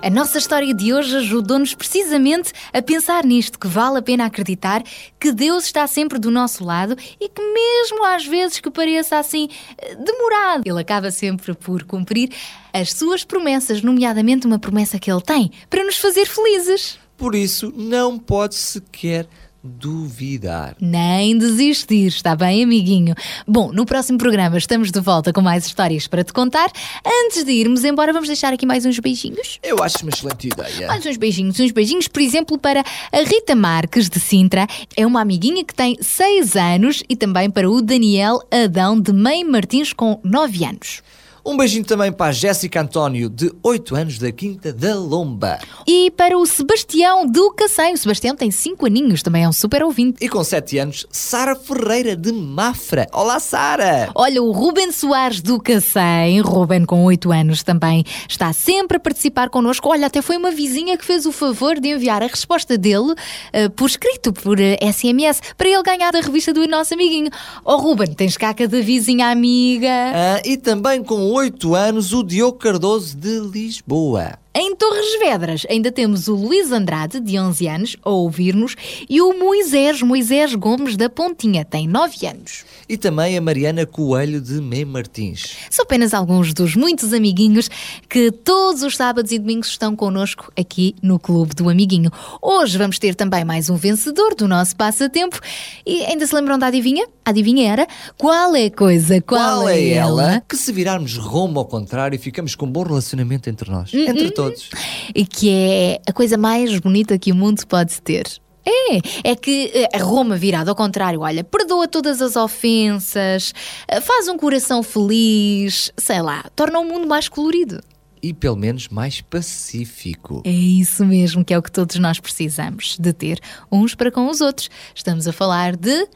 A 0.01 0.09
nossa 0.09 0.37
história 0.37 0.73
de 0.73 0.93
hoje 0.93 1.17
ajudou-nos 1.17 1.73
precisamente 1.73 2.53
a 2.71 2.81
pensar 2.81 3.25
nisto, 3.25 3.59
que 3.59 3.67
vale 3.67 3.97
a 3.97 4.01
pena 4.01 4.25
acreditar 4.25 4.81
que 5.19 5.29
Deus 5.33 5.65
está 5.65 5.85
sempre 5.87 6.17
do 6.17 6.31
nosso 6.31 6.63
lado 6.63 6.95
e 7.19 7.27
que 7.27 7.41
mesmo 7.41 8.05
às 8.05 8.25
vezes 8.25 8.61
que 8.61 8.71
pareça 8.71 9.17
assim 9.17 9.49
eh, 9.77 9.95
demorado, 9.95 10.63
ele 10.65 10.79
acaba 10.79 11.11
sempre 11.11 11.53
por 11.53 11.83
cumprir 11.83 12.31
as 12.71 12.93
suas 12.93 13.25
promessas, 13.25 13.81
nomeadamente 13.81 14.47
uma 14.47 14.57
promessa 14.57 14.97
que 14.97 15.11
ele 15.11 15.21
tem 15.21 15.51
para 15.69 15.83
nos 15.83 15.97
fazer 15.97 16.25
felizes. 16.25 16.97
Por 17.17 17.35
isso, 17.35 17.73
não 17.75 18.17
pode 18.17 18.55
sequer 18.55 19.27
duvidar. 19.63 20.75
Nem 20.79 21.37
desistir, 21.37 22.07
está 22.07 22.35
bem, 22.35 22.63
amiguinho? 22.63 23.15
Bom, 23.47 23.71
no 23.71 23.85
próximo 23.85 24.17
programa 24.17 24.57
estamos 24.57 24.91
de 24.91 24.99
volta 24.99 25.33
com 25.33 25.41
mais 25.41 25.65
histórias 25.65 26.07
para 26.07 26.23
te 26.23 26.31
contar. 26.31 26.71
Antes 27.05 27.43
de 27.43 27.51
irmos 27.51 27.83
embora, 27.83 28.13
vamos 28.13 28.27
deixar 28.27 28.53
aqui 28.53 28.65
mais 28.65 28.85
uns 28.85 28.99
beijinhos. 28.99 29.59
Eu 29.61 29.83
acho 29.83 29.97
uma 30.01 30.11
excelente 30.11 30.47
ideia. 30.47 30.87
Mais 30.87 31.05
uns 31.05 31.17
beijinhos, 31.17 31.59
uns 31.59 31.71
beijinhos, 31.71 32.07
por 32.07 32.21
exemplo, 32.21 32.57
para 32.57 32.83
a 33.11 33.17
Rita 33.17 33.55
Marques 33.55 34.09
de 34.09 34.19
Sintra, 34.19 34.67
é 34.95 35.05
uma 35.05 35.21
amiguinha 35.21 35.63
que 35.63 35.73
tem 35.73 35.97
6 35.99 36.55
anos, 36.55 37.03
e 37.09 37.15
também 37.15 37.49
para 37.49 37.69
o 37.69 37.81
Daniel 37.81 38.41
Adão 38.51 38.99
de 38.99 39.11
Mãe 39.11 39.43
Martins 39.43 39.93
com 39.93 40.19
9 40.23 40.65
anos. 40.65 41.01
Um 41.45 41.55
beijinho 41.55 41.85
também 41.85 42.11
para 42.11 42.27
a 42.27 42.31
Jéssica 42.31 42.81
António, 42.81 43.29
de 43.29 43.51
8 43.63 43.95
anos, 43.95 44.19
da 44.19 44.31
Quinta 44.31 44.73
da 44.73 44.95
Lomba. 44.95 45.59
E 45.87 46.11
para 46.11 46.37
o 46.37 46.45
Sebastião 46.45 47.25
do 47.25 47.51
Cacém. 47.51 47.93
O 47.93 47.97
Sebastião 47.97 48.35
tem 48.35 48.51
5 48.51 48.85
aninhos, 48.85 49.23
também 49.23 49.43
é 49.43 49.49
um 49.49 49.53
super 49.53 49.83
ouvinte. 49.83 50.23
E 50.23 50.27
com 50.27 50.43
7 50.43 50.77
anos, 50.77 51.05
Sara 51.11 51.55
Ferreira, 51.55 52.15
de 52.15 52.31
Mafra. 52.31 53.07
Olá, 53.13 53.39
Sara! 53.39 54.09
Olha, 54.15 54.43
o 54.43 54.51
Ruben 54.51 54.91
Soares 54.91 55.41
do 55.41 55.59
Cacém, 55.59 56.41
Ruben 56.41 56.85
com 56.85 57.03
8 57.05 57.31
anos 57.31 57.63
também, 57.63 58.03
está 58.27 58.51
sempre 58.51 58.97
a 58.97 58.99
participar 58.99 59.49
connosco. 59.49 59.89
Olha, 59.89 60.07
até 60.07 60.21
foi 60.21 60.37
uma 60.37 60.51
vizinha 60.51 60.97
que 60.97 61.05
fez 61.05 61.25
o 61.25 61.31
favor 61.31 61.79
de 61.79 61.89
enviar 61.89 62.21
a 62.21 62.27
resposta 62.27 62.77
dele 62.77 63.13
eh, 63.53 63.69
por 63.69 63.87
escrito, 63.87 64.33
por 64.33 64.59
eh, 64.59 64.77
SMS, 64.91 65.41
para 65.57 65.69
ele 65.69 65.83
ganhar 65.83 66.15
a 66.15 66.21
revista 66.21 66.53
do 66.53 66.67
nosso 66.67 66.93
amiguinho. 66.93 67.29
Oh, 67.63 67.77
Ruben, 67.77 68.13
tens 68.13 68.35
caca 68.35 68.67
da 68.67 68.81
vizinha 68.81 69.27
amiga. 69.27 69.89
Ah, 69.89 70.41
e 70.43 70.57
também 70.57 71.03
com 71.03 71.29
8 71.39 71.73
anos, 71.73 72.11
o 72.11 72.21
Diogo 72.21 72.57
Cardoso, 72.57 73.15
de 73.15 73.39
Lisboa. 73.39 74.37
Em 74.51 74.75
Torres 74.75 75.19
Vedras 75.19 75.63
ainda 75.69 75.91
temos 75.91 76.27
o 76.27 76.33
Luís 76.33 76.71
Andrade, 76.71 77.19
de 77.19 77.37
11 77.37 77.67
anos, 77.67 77.97
a 78.01 78.09
ouvir-nos, 78.09 78.75
e 79.07 79.21
o 79.21 79.37
Moisés, 79.37 80.01
Moisés 80.01 80.55
Gomes 80.55 80.97
da 80.97 81.07
Pontinha, 81.07 81.63
tem 81.63 81.87
9 81.87 82.25
anos. 82.25 82.65
E 82.89 82.97
também 82.97 83.37
a 83.37 83.41
Mariana 83.41 83.85
Coelho, 83.85 84.41
de 84.41 84.59
Mem 84.59 84.85
Martins. 84.85 85.55
São 85.69 85.83
apenas 85.83 86.15
alguns 86.15 86.51
dos 86.51 86.75
muitos 86.75 87.13
amiguinhos 87.13 87.69
que 88.09 88.31
todos 88.31 88.81
os 88.81 88.95
sábados 88.97 89.31
e 89.31 89.37
domingos 89.37 89.67
estão 89.67 89.95
connosco 89.95 90.51
aqui 90.59 90.95
no 90.99 91.19
Clube 91.19 91.53
do 91.53 91.69
Amiguinho. 91.69 92.09
Hoje 92.41 92.75
vamos 92.75 92.97
ter 92.97 93.13
também 93.13 93.45
mais 93.45 93.69
um 93.69 93.75
vencedor 93.75 94.33
do 94.33 94.47
nosso 94.47 94.75
passatempo. 94.75 95.39
E 95.85 96.03
ainda 96.05 96.25
se 96.25 96.33
lembram 96.33 96.57
da 96.57 96.65
adivinha? 96.65 97.05
A 97.23 97.29
adivinha 97.29 97.71
era 97.71 97.87
qual 98.17 98.55
é 98.55 98.65
a 98.65 98.71
coisa, 98.71 99.21
qual, 99.21 99.69
é 99.69 99.89
ela? 99.89 100.41
Que 100.49 100.57
se 100.57 100.71
virarmos 100.71 101.15
rumo 101.17 101.59
ao 101.59 101.65
contrário, 101.65 102.17
ficamos 102.17 102.55
com 102.55 102.65
um 102.65 102.71
bom 102.71 102.81
relacionamento 102.81 103.47
entre 103.47 103.69
nós. 103.69 103.93
Entre 103.93 104.31
todos. 104.43 104.69
E 105.13 105.25
que 105.25 105.49
é 105.49 106.01
a 106.07 106.13
coisa 106.13 106.37
mais 106.37 106.79
bonita 106.79 107.17
que 107.17 107.31
o 107.31 107.35
mundo 107.35 107.65
pode 107.67 108.01
ter. 108.01 108.25
É, 108.65 109.31
é 109.31 109.35
que 109.35 109.71
eh, 109.73 109.97
a 109.97 110.03
Roma 110.03 110.35
virada 110.35 110.69
ao 110.69 110.75
contrário, 110.75 111.21
olha, 111.21 111.43
perdoa 111.43 111.87
todas 111.87 112.21
as 112.21 112.35
ofensas, 112.35 113.53
eh, 113.87 114.01
faz 114.01 114.27
um 114.27 114.37
coração 114.37 114.83
feliz, 114.83 115.91
sei 115.97 116.21
lá, 116.21 116.45
torna 116.55 116.79
o 116.79 116.83
mundo 116.83 117.07
mais 117.07 117.27
colorido. 117.27 117.81
E 118.21 118.33
pelo 118.33 118.57
menos 118.57 118.89
mais 118.89 119.21
pacífico. 119.21 120.43
É 120.45 120.51
isso 120.51 121.05
mesmo 121.05 121.43
que 121.43 121.53
é 121.53 121.57
o 121.57 121.61
que 121.61 121.71
todos 121.71 121.97
nós 121.97 122.19
precisamos 122.19 122.97
de 122.99 123.13
ter 123.13 123.39
uns 123.71 123.95
para 123.95 124.11
com 124.11 124.29
os 124.29 124.41
outros. 124.41 124.69
Estamos 124.93 125.25
a 125.25 125.31
falar 125.31 125.77
de 125.77 126.07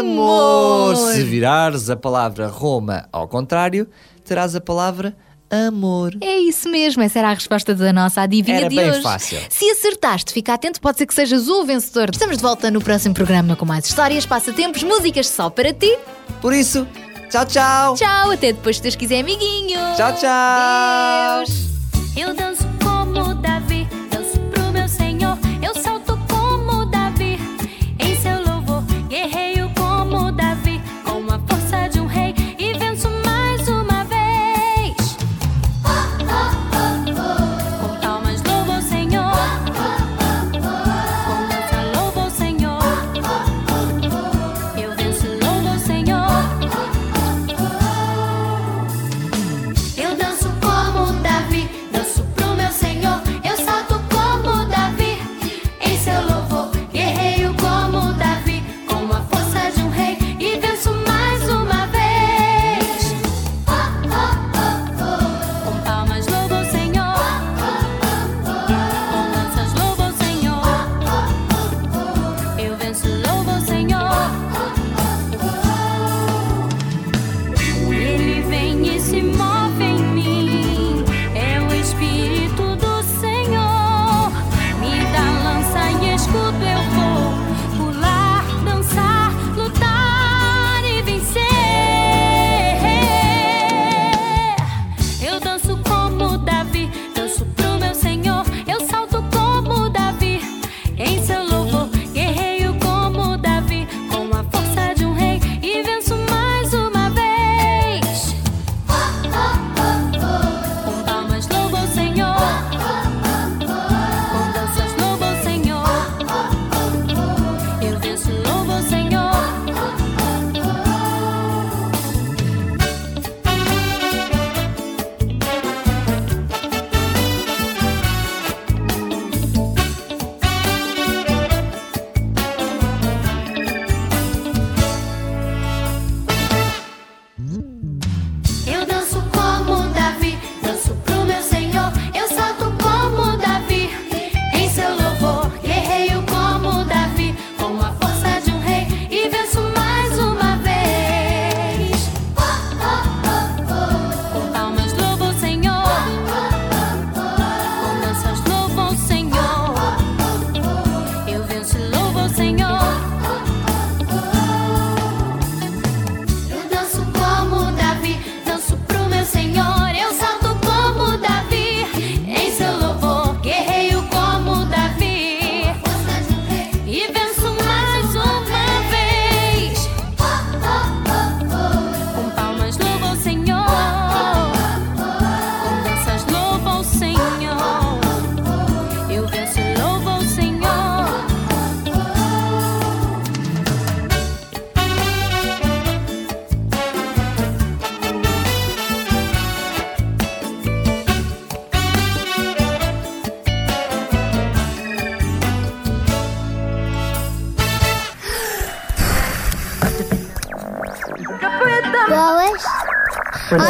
amor. 0.00 0.96
Se 0.96 1.22
virares 1.22 1.88
a 1.88 1.96
palavra 1.96 2.48
Roma 2.48 3.08
ao 3.12 3.28
contrário, 3.28 3.88
terás 4.24 4.56
a 4.56 4.60
palavra 4.60 5.16
amor. 5.68 6.12
É 6.20 6.38
isso 6.38 6.68
mesmo, 6.68 7.02
essa 7.02 7.18
era 7.18 7.30
a 7.30 7.34
resposta 7.34 7.74
da 7.74 7.92
nossa 7.92 8.20
adivinha 8.22 8.58
Era 8.58 8.68
de 8.68 8.76
bem 8.76 8.90
hoje. 8.90 9.02
fácil. 9.02 9.38
Se 9.50 9.68
acertaste, 9.70 10.32
fica 10.32 10.54
atento, 10.54 10.80
pode 10.80 10.98
ser 10.98 11.06
que 11.06 11.14
sejas 11.14 11.48
o 11.48 11.64
vencedor. 11.64 12.10
Estamos 12.12 12.36
de 12.36 12.42
volta 12.42 12.70
no 12.70 12.80
próximo 12.80 13.14
programa 13.14 13.56
com 13.56 13.64
mais 13.64 13.86
histórias, 13.86 14.24
passatempos, 14.26 14.82
músicas 14.82 15.28
só 15.28 15.48
para 15.50 15.72
ti. 15.72 15.96
Por 16.40 16.52
isso, 16.54 16.86
tchau, 17.30 17.44
tchau. 17.46 17.94
Tchau, 17.94 18.30
até 18.32 18.52
depois 18.52 18.76
se 18.76 18.82
Deus 18.82 18.96
quiser, 18.96 19.20
amiguinho. 19.20 19.78
Tchau, 19.96 20.12
tchau. 20.14 21.44
Deus. 21.46 21.66
Eu 22.16 22.34
danço 22.34 22.62
como 22.82 23.34
Davi, 23.34 23.55